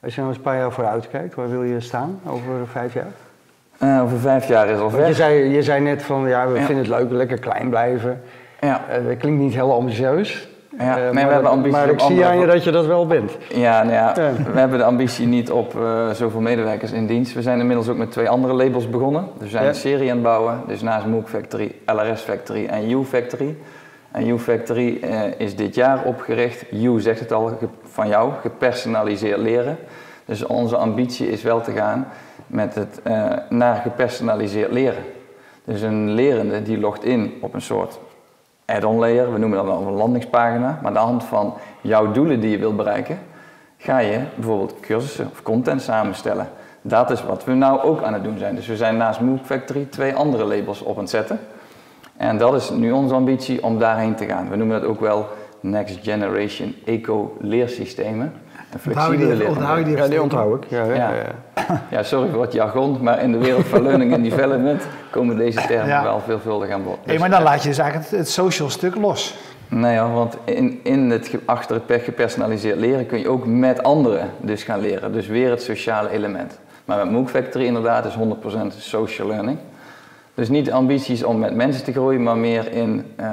Als 0.00 0.14
je 0.14 0.20
nou 0.20 0.28
eens 0.28 0.36
een 0.36 0.50
paar 0.50 0.56
jaar 0.56 0.72
vooruit 0.72 1.08
kijkt, 1.08 1.34
waar 1.34 1.50
wil 1.50 1.62
je 1.62 1.80
staan 1.80 2.20
over 2.26 2.66
vijf 2.66 2.94
jaar? 2.94 3.12
over 4.02 4.18
vijf 4.18 4.48
jaar 4.48 4.68
is 4.68 4.78
al 4.78 4.90
ver. 4.90 5.06
Je 5.06 5.14
zei, 5.14 5.48
je 5.48 5.62
zei 5.62 5.80
net 5.80 6.02
van, 6.02 6.28
ja, 6.28 6.48
we 6.48 6.56
vinden 6.56 6.76
het 6.76 6.88
leuk, 6.88 7.10
lekker 7.10 7.38
klein 7.38 7.68
blijven. 7.68 8.22
Ja. 8.60 8.84
dat 9.08 9.16
klinkt 9.16 9.40
niet 9.40 9.54
heel 9.54 9.72
ambitieus. 9.72 10.48
Ja, 10.78 10.98
uh, 10.98 11.10
maar, 11.12 11.26
we 11.26 11.32
hebben 11.32 11.50
ambitie 11.50 11.78
maar 11.78 11.88
ik 11.88 12.00
zie 12.00 12.24
aan 12.24 12.38
je 12.38 12.46
dat 12.46 12.64
je 12.64 12.70
dat 12.70 12.86
wel 12.86 13.06
bent. 13.06 13.36
Ja, 13.48 13.82
nou 13.82 13.94
ja, 13.94 14.14
we 14.52 14.58
hebben 14.58 14.78
de 14.78 14.84
ambitie 14.84 15.26
niet 15.26 15.50
op 15.50 15.72
zoveel 16.12 16.40
medewerkers 16.40 16.92
in 16.92 17.06
dienst. 17.06 17.34
We 17.34 17.42
zijn 17.42 17.60
inmiddels 17.60 17.88
ook 17.88 17.96
met 17.96 18.10
twee 18.10 18.28
andere 18.28 18.54
labels 18.54 18.90
begonnen. 18.90 19.28
Dus 19.32 19.42
we 19.42 19.48
zijn 19.48 19.66
een 19.68 19.74
serie 19.74 20.08
aan 20.08 20.16
het 20.16 20.24
bouwen. 20.24 20.60
Dus 20.66 20.82
naast 20.82 21.06
MOOC 21.06 21.28
Factory, 21.28 21.72
LRS 21.86 22.20
Factory 22.20 22.66
en 22.66 22.90
U 22.90 23.04
Factory. 23.04 23.56
En 24.10 24.28
U-Factory 24.28 24.88
is 25.36 25.56
dit 25.56 25.74
jaar 25.74 26.02
opgericht. 26.04 26.72
U 26.72 27.00
zegt 27.00 27.20
het 27.20 27.32
al 27.32 27.58
van 27.82 28.08
jou, 28.08 28.32
gepersonaliseerd 28.40 29.38
leren. 29.38 29.78
Dus 30.24 30.46
onze 30.46 30.76
ambitie 30.76 31.30
is 31.30 31.42
wel 31.42 31.60
te 31.60 31.72
gaan 31.72 32.08
met 32.46 32.74
het 32.74 33.00
naar 33.48 33.76
gepersonaliseerd 33.76 34.72
leren. 34.72 35.04
Dus 35.64 35.80
een 35.80 36.10
lerende 36.10 36.62
die 36.62 36.78
logt 36.78 37.04
in 37.04 37.34
op 37.40 37.54
een 37.54 37.62
soort 37.62 37.98
add-on 38.64 38.98
layer, 38.98 39.32
we 39.32 39.38
noemen 39.38 39.58
dat 39.58 39.66
wel 39.66 39.86
een 39.86 39.92
landingspagina, 39.92 40.66
maar 40.66 40.86
aan 40.86 40.92
de 40.92 40.98
hand 40.98 41.24
van 41.24 41.54
jouw 41.80 42.12
doelen 42.12 42.40
die 42.40 42.50
je 42.50 42.58
wilt 42.58 42.76
bereiken, 42.76 43.18
ga 43.76 43.98
je 43.98 44.20
bijvoorbeeld 44.34 44.80
cursussen 44.80 45.28
of 45.32 45.42
content 45.42 45.82
samenstellen. 45.82 46.48
Dat 46.82 47.10
is 47.10 47.24
wat 47.24 47.44
we 47.44 47.52
nou 47.52 47.80
ook 47.80 48.02
aan 48.02 48.12
het 48.12 48.24
doen 48.24 48.38
zijn. 48.38 48.54
Dus 48.54 48.66
we 48.66 48.76
zijn 48.76 48.96
naast 48.96 49.20
MOOC 49.20 49.44
Factory 49.44 49.86
twee 49.90 50.14
andere 50.14 50.44
labels 50.44 50.82
op 50.82 50.96
het 50.96 51.10
zetten. 51.10 51.40
En 52.16 52.38
dat 52.38 52.54
is 52.54 52.70
nu 52.70 52.92
onze 52.92 53.14
ambitie 53.14 53.62
om 53.62 53.78
daarheen 53.78 54.14
te 54.14 54.24
gaan. 54.24 54.48
We 54.50 54.56
noemen 54.56 54.80
dat 54.80 54.88
ook 54.88 55.00
wel 55.00 55.28
Next 55.60 55.98
Generation 56.02 56.74
Eco-leersystemen. 56.84 58.32
Flexibele 58.80 59.46
onthoud 59.48 59.78
je 59.78 59.84
die? 59.84 59.96
Ja, 59.96 60.08
die 60.08 60.22
onthoud 60.22 60.64
ik. 60.64 60.70
Ja, 60.70 60.84
ja. 60.84 61.12
ja, 61.90 62.02
sorry 62.02 62.30
voor 62.30 62.42
het 62.42 62.52
jargon, 62.52 62.98
maar 63.00 63.22
in 63.22 63.32
de 63.32 63.38
wereld 63.38 63.66
van 63.66 63.82
learning 63.82 64.14
and 64.14 64.24
development 64.24 64.86
komen 65.10 65.36
deze 65.36 65.66
termen 65.66 66.02
wel 66.02 66.20
veelvuldig 66.20 66.70
aan 66.70 66.84
bod. 66.84 66.98
Dus, 67.04 67.18
maar 67.18 67.30
dan 67.30 67.42
laat 67.42 67.62
je 67.62 67.68
dus 67.68 67.78
eigenlijk 67.78 68.10
het, 68.10 68.28
social 68.28 68.70
stuk 68.70 68.94
los. 68.94 69.34
Nee, 69.68 69.92
ja, 69.92 70.10
want 70.10 70.36
in, 70.44 70.80
in 70.82 71.10
het, 71.10 71.30
achter 71.44 71.82
het 71.86 72.02
gepersonaliseerd 72.02 72.78
leren 72.78 73.06
kun 73.06 73.18
je 73.18 73.28
ook 73.28 73.46
met 73.46 73.82
anderen 73.82 74.30
dus 74.40 74.62
gaan 74.62 74.80
leren. 74.80 75.12
Dus 75.12 75.26
weer 75.26 75.50
het 75.50 75.62
sociale 75.62 76.10
element. 76.10 76.58
Maar 76.84 76.96
met 76.96 77.10
MOOC 77.10 77.30
Factory 77.30 77.64
inderdaad 77.64 78.04
is 78.04 78.14
100% 78.14 78.18
social 78.78 79.28
learning. 79.28 79.58
Dus 80.36 80.48
niet 80.48 80.72
ambities 80.72 81.22
om 81.22 81.38
met 81.38 81.54
mensen 81.54 81.84
te 81.84 81.92
groeien, 81.92 82.22
maar 82.22 82.36
meer 82.36 82.72
in 82.72 83.14
uh, 83.20 83.26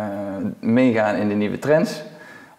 meegaan 0.60 1.16
in 1.16 1.30
de 1.30 1.36
nieuwe 1.36 1.60
trends. 1.60 2.02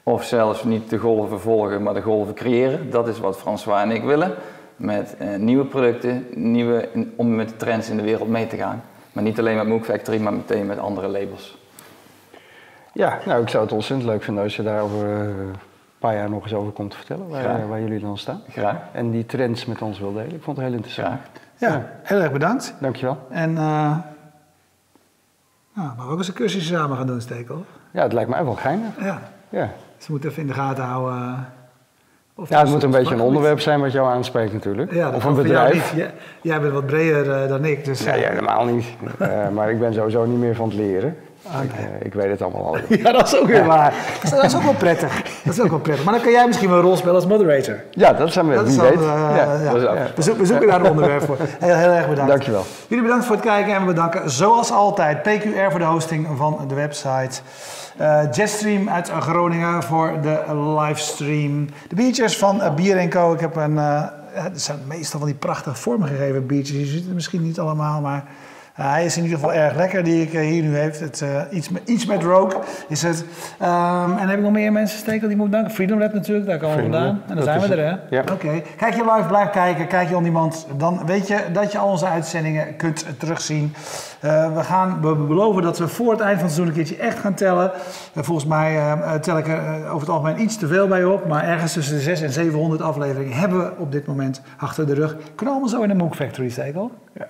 Of 0.03 0.25
zelfs 0.25 0.65
niet 0.65 0.91
de 0.91 0.99
golven 0.99 1.41
volgen, 1.41 1.83
maar 1.83 1.95
de 1.95 2.03
golven 2.03 2.35
creëren. 2.35 2.91
Dat 2.91 3.09
is 3.09 3.19
wat 3.19 3.37
François 3.39 3.83
en 3.83 3.91
ik 3.91 4.03
willen. 4.03 4.35
Met 4.77 5.17
uh, 5.21 5.37
nieuwe 5.37 5.65
producten, 5.65 6.27
nieuwe, 6.35 6.89
om 7.17 7.35
met 7.35 7.49
de 7.49 7.57
trends 7.57 7.89
in 7.89 7.97
de 7.97 8.03
wereld 8.03 8.29
mee 8.29 8.47
te 8.47 8.57
gaan. 8.57 8.83
Maar 9.13 9.23
niet 9.23 9.39
alleen 9.39 9.57
met 9.57 9.67
MOOC 9.67 9.85
Factory, 9.85 10.21
maar 10.21 10.33
meteen 10.33 10.67
met 10.67 10.79
andere 10.79 11.09
labels. 11.09 11.59
Ja, 12.93 13.19
nou 13.27 13.43
ik 13.43 13.49
zou 13.49 13.65
het 13.65 13.73
ontzettend 13.73 14.09
leuk 14.09 14.23
vinden 14.23 14.43
als 14.43 14.57
je 14.57 14.63
daar 14.63 14.81
over 14.81 15.07
uh, 15.07 15.19
een 15.19 15.55
paar 15.99 16.15
jaar 16.15 16.31
nog 16.31 16.43
eens 16.43 16.55
over 16.55 16.73
komt 16.73 16.91
te 16.91 16.97
vertellen. 16.97 17.29
Waar, 17.29 17.69
waar, 17.69 17.81
jullie 17.81 18.01
dan 18.01 18.19
staan. 18.19 18.43
Graag. 18.49 18.77
En 18.93 19.11
die 19.11 19.27
trends 19.27 19.65
met 19.65 19.83
ons 19.83 19.99
wil 19.99 20.13
delen. 20.13 20.35
Ik 20.35 20.43
vond 20.43 20.57
het 20.57 20.67
heel 20.67 20.75
interessant. 20.75 21.21
Graag. 21.57 21.73
Ja, 21.73 21.91
heel 22.03 22.21
erg 22.21 22.33
bedankt. 22.33 22.75
Dankjewel. 22.81 23.19
En 23.31 23.51
uh, 23.51 23.97
nou, 25.75 25.97
maar 25.97 26.09
ook 26.09 26.19
eens 26.19 26.29
een 26.29 26.35
cursus 26.35 26.67
samen 26.67 26.97
gaan 26.97 27.07
doen, 27.07 27.21
Stekel. 27.21 27.65
Ja, 27.91 28.03
het 28.03 28.13
lijkt 28.13 28.31
mij 28.31 28.45
wel 28.45 28.55
geinig. 28.55 28.91
Ja. 29.01 29.23
ja. 29.49 29.71
Ze 29.99 30.11
moeten 30.11 30.31
even 30.31 30.43
in 30.43 30.49
de 30.49 30.55
gaten 30.55 30.85
houden. 30.85 31.19
Eh, 31.19 31.39
of 32.35 32.49
ja, 32.49 32.61
het 32.61 32.69
moet 32.69 32.83
een 32.83 32.91
beetje 32.91 33.15
een 33.15 33.21
onderwerp 33.21 33.61
zijn 33.61 33.81
wat 33.81 33.93
jou 33.93 34.09
aanspreekt 34.09 34.53
natuurlijk. 34.53 34.93
Ja, 34.93 35.11
of 35.11 35.25
een 35.25 35.35
bedrijf. 35.35 35.95
Jij, 35.97 36.15
jij, 36.43 36.61
bent 36.61 36.73
wat 36.73 36.87
breder 36.87 37.27
uh, 37.27 37.49
dan 37.49 37.65
ik. 37.65 37.85
Dus, 37.85 38.05
ja, 38.05 38.15
ja, 38.15 38.29
helemaal 38.29 38.65
niet. 38.65 38.87
uh, 39.21 39.49
maar 39.57 39.71
ik 39.71 39.79
ben 39.79 39.95
sowieso 39.95 40.25
niet 40.25 40.39
meer 40.39 40.55
van 40.55 40.69
het 40.69 40.77
leren. 40.77 41.17
Ik, 41.45 41.73
uh, 41.73 42.07
ik, 42.07 42.15
weet 42.15 42.31
het 42.31 42.43
allemaal 42.43 42.67
al. 42.67 42.77
ja, 43.03 43.13
dat 43.13 43.27
is 43.27 43.39
ook 43.39 43.47
weer 43.47 43.65
waar. 43.65 43.95
Dat 44.31 44.45
is 44.45 44.57
ook 44.57 44.63
wel 44.63 44.75
prettig. 44.75 45.23
Dat 45.45 45.55
is 45.55 45.61
ook 45.61 45.71
wel 45.71 45.79
prettig. 45.79 46.05
Maar 46.05 46.15
dan 46.15 46.23
kan 46.23 46.33
jij 46.33 46.47
misschien 46.47 46.69
wel 46.69 46.79
een 46.79 46.85
rol 46.85 46.97
spelen 46.97 47.15
als 47.15 47.27
moderator. 47.27 47.83
Ja, 47.91 48.13
dat 48.13 48.33
zijn 48.33 48.49
we. 48.49 48.55
Dat 48.55 48.67
wie 48.67 48.81
weet. 48.81 49.01
ja, 49.01 49.57
ja. 49.63 50.13
We, 50.15 50.47
zoeken 50.47 50.67
daar 50.67 50.81
een 50.81 50.91
onderwerp 50.91 51.23
voor. 51.23 51.37
Heel, 51.59 51.75
heel 51.75 51.91
erg 51.91 52.09
bedankt. 52.09 52.31
Dankjewel. 52.31 52.65
Jullie 52.87 53.05
bedankt 53.05 53.25
voor 53.25 53.35
het 53.35 53.45
kijken 53.45 53.75
en 53.75 53.81
we 53.81 53.87
bedanken 53.87 54.31
zoals 54.31 54.71
altijd 54.71 55.23
PQR 55.23 55.71
voor 55.71 55.79
de 55.79 55.85
hosting 55.85 56.29
van 56.37 56.65
de 56.69 56.75
website. 56.75 57.41
Uh, 58.01 58.21
Jetstream 58.33 58.89
uit 58.89 59.11
Groningen 59.11 59.83
voor 59.83 60.21
de 60.23 60.55
livestream. 60.81 61.67
De 61.89 61.95
biertjes 61.95 62.37
van 62.37 62.57
uh, 62.57 62.75
Bier 62.75 63.09
Co. 63.09 63.33
Ik 63.33 63.41
heb 63.41 63.57
een, 63.57 63.75
uh, 63.75 64.03
het 64.33 64.63
zijn 64.63 64.79
meestal 64.87 65.19
van 65.19 65.29
die 65.29 65.39
prachtig 65.39 65.79
vormgegeven 65.79 66.47
biertjes. 66.47 66.79
Je 66.79 66.87
ziet 66.87 67.05
het 67.05 67.15
misschien 67.15 67.43
niet 67.43 67.59
allemaal, 67.59 68.01
maar 68.01 68.25
uh, 68.79 68.91
hij 68.91 69.05
is 69.05 69.17
in 69.17 69.23
ieder 69.23 69.39
geval 69.39 69.55
erg 69.55 69.77
lekker 69.77 70.05
die 70.05 70.23
ik 70.23 70.31
hier 70.31 70.63
nu 70.63 70.77
heeft. 70.77 71.01
Het, 71.01 71.21
uh, 71.21 71.41
iets, 71.51 71.69
met, 71.69 71.89
iets 71.89 72.07
met 72.07 72.23
Rogue 72.23 72.61
is 72.89 73.03
het. 73.03 73.25
Um, 73.63 74.19
en 74.19 74.29
heb 74.29 74.37
ik 74.37 74.43
nog 74.43 74.53
meer 74.53 74.73
mensen 74.73 74.99
steken 74.99 75.29
die 75.29 75.37
moet 75.37 75.51
bedanken? 75.51 75.73
Freedom 75.73 75.99
Lab 75.99 76.13
natuurlijk, 76.13 76.47
daar 76.47 76.59
komen 76.59 76.77
we 76.77 76.83
vandaan. 76.83 77.23
En 77.29 77.35
dan 77.35 77.45
zijn 77.45 77.61
we 77.61 77.67
er, 77.67 77.91
hè? 77.91 78.17
Ja. 78.17 78.21
Oké. 78.21 78.33
Okay. 78.33 78.65
Kijk 78.77 78.95
je 78.95 79.13
live, 79.15 79.29
blijf 79.29 79.51
kijken. 79.51 79.87
Kijk 79.87 80.09
je 80.09 80.17
on 80.17 80.23
demand. 80.23 80.67
Dan 80.77 81.07
weet 81.07 81.29
je 81.29 81.39
dat 81.53 81.73
je 81.73 81.79
al 81.79 81.89
onze 81.89 82.07
uitzendingen 82.07 82.77
kunt 82.77 83.07
terugzien. 83.19 83.75
Uh, 84.25 84.55
we, 84.55 84.65
gaan, 84.65 85.01
we 85.01 85.15
beloven 85.15 85.63
dat 85.63 85.79
we 85.79 85.89
voor 85.89 86.11
het 86.11 86.21
eind 86.21 86.39
van 86.39 86.47
het 86.47 86.55
seizoen 86.55 86.67
een 86.67 86.85
keertje 86.85 87.05
echt 87.05 87.19
gaan 87.19 87.35
tellen. 87.35 87.71
volgens 88.15 88.47
mij 88.47 88.99
tel 89.21 89.39
ik 89.39 89.49
er 89.49 89.87
over 89.87 90.01
het 90.01 90.09
algemeen 90.09 90.41
iets 90.41 90.57
te 90.57 90.67
veel 90.67 90.89
bij 90.89 91.05
op. 91.05 91.27
Maar 91.27 91.45
ergens 91.45 91.73
tussen 91.73 91.95
de 91.95 92.01
600 92.01 92.37
en 92.37 92.45
700 92.45 92.83
afleveringen 92.83 93.37
hebben 93.37 93.59
we 93.59 93.73
op 93.79 93.93
dit 93.93 94.07
moment 94.07 94.43
achter 94.57 94.87
de 94.87 94.95
rug. 94.95 95.17
Kunnen 95.17 95.35
we 95.37 95.51
allemaal 95.51 95.69
zo 95.69 95.83
in 95.83 95.89
de 95.89 95.95
Mook 95.95 96.15
Factory 96.15 96.49
steken? 96.49 96.91
Ja. 97.13 97.27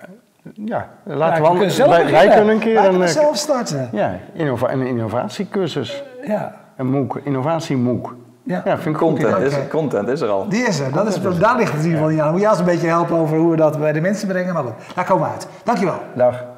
Ja, 0.53 0.89
laten 1.03 1.43
ja, 1.43 1.49
we 1.49 1.49
kunnen 1.49 1.71
zelf 1.71 1.89
wij, 1.89 2.11
wij, 2.11 2.27
kunnen 2.27 2.49
een 2.49 2.59
keer 2.59 2.85
een, 2.85 3.01
eh, 3.01 3.07
zelf 3.07 3.37
starten. 3.37 3.89
Ja, 3.91 4.19
innova 4.33 4.71
een 4.71 4.81
innovatiecursus. 4.81 6.03
Ja. 6.23 6.55
Een 6.77 6.87
MOOC, 6.87 7.19
innovatie 7.23 7.77
MOOC. 7.77 8.15
Ja, 8.43 8.61
ja 8.65 8.77
vind 8.77 8.97
content, 8.97 9.33
okay. 9.33 9.45
is, 9.45 9.53
content 9.69 10.07
is 10.07 10.21
er 10.21 10.29
al. 10.29 10.49
Die 10.49 10.67
is 10.67 10.79
er, 10.79 10.91
dat 10.91 11.07
is, 11.07 11.39
daar 11.39 11.57
ligt 11.57 11.71
het 11.71 11.81
in 11.81 11.85
ieder 11.85 11.97
geval 11.97 12.09
niet 12.09 12.19
aan. 12.19 12.31
Moet 12.31 12.41
je 12.41 12.49
ons 12.49 12.59
een 12.59 12.65
beetje 12.65 12.87
helpen 12.87 13.17
over 13.17 13.37
hoe 13.37 13.51
we 13.51 13.57
dat 13.57 13.79
bij 13.79 13.91
de 13.91 14.01
mensen 14.01 14.27
brengen, 14.27 14.53
maar 14.53 14.63
goed, 14.63 14.95
daar 14.95 15.05
komen 15.05 15.27
we 15.27 15.33
uit. 15.33 15.47
Dankjewel. 15.63 15.99
Dag. 16.15 16.54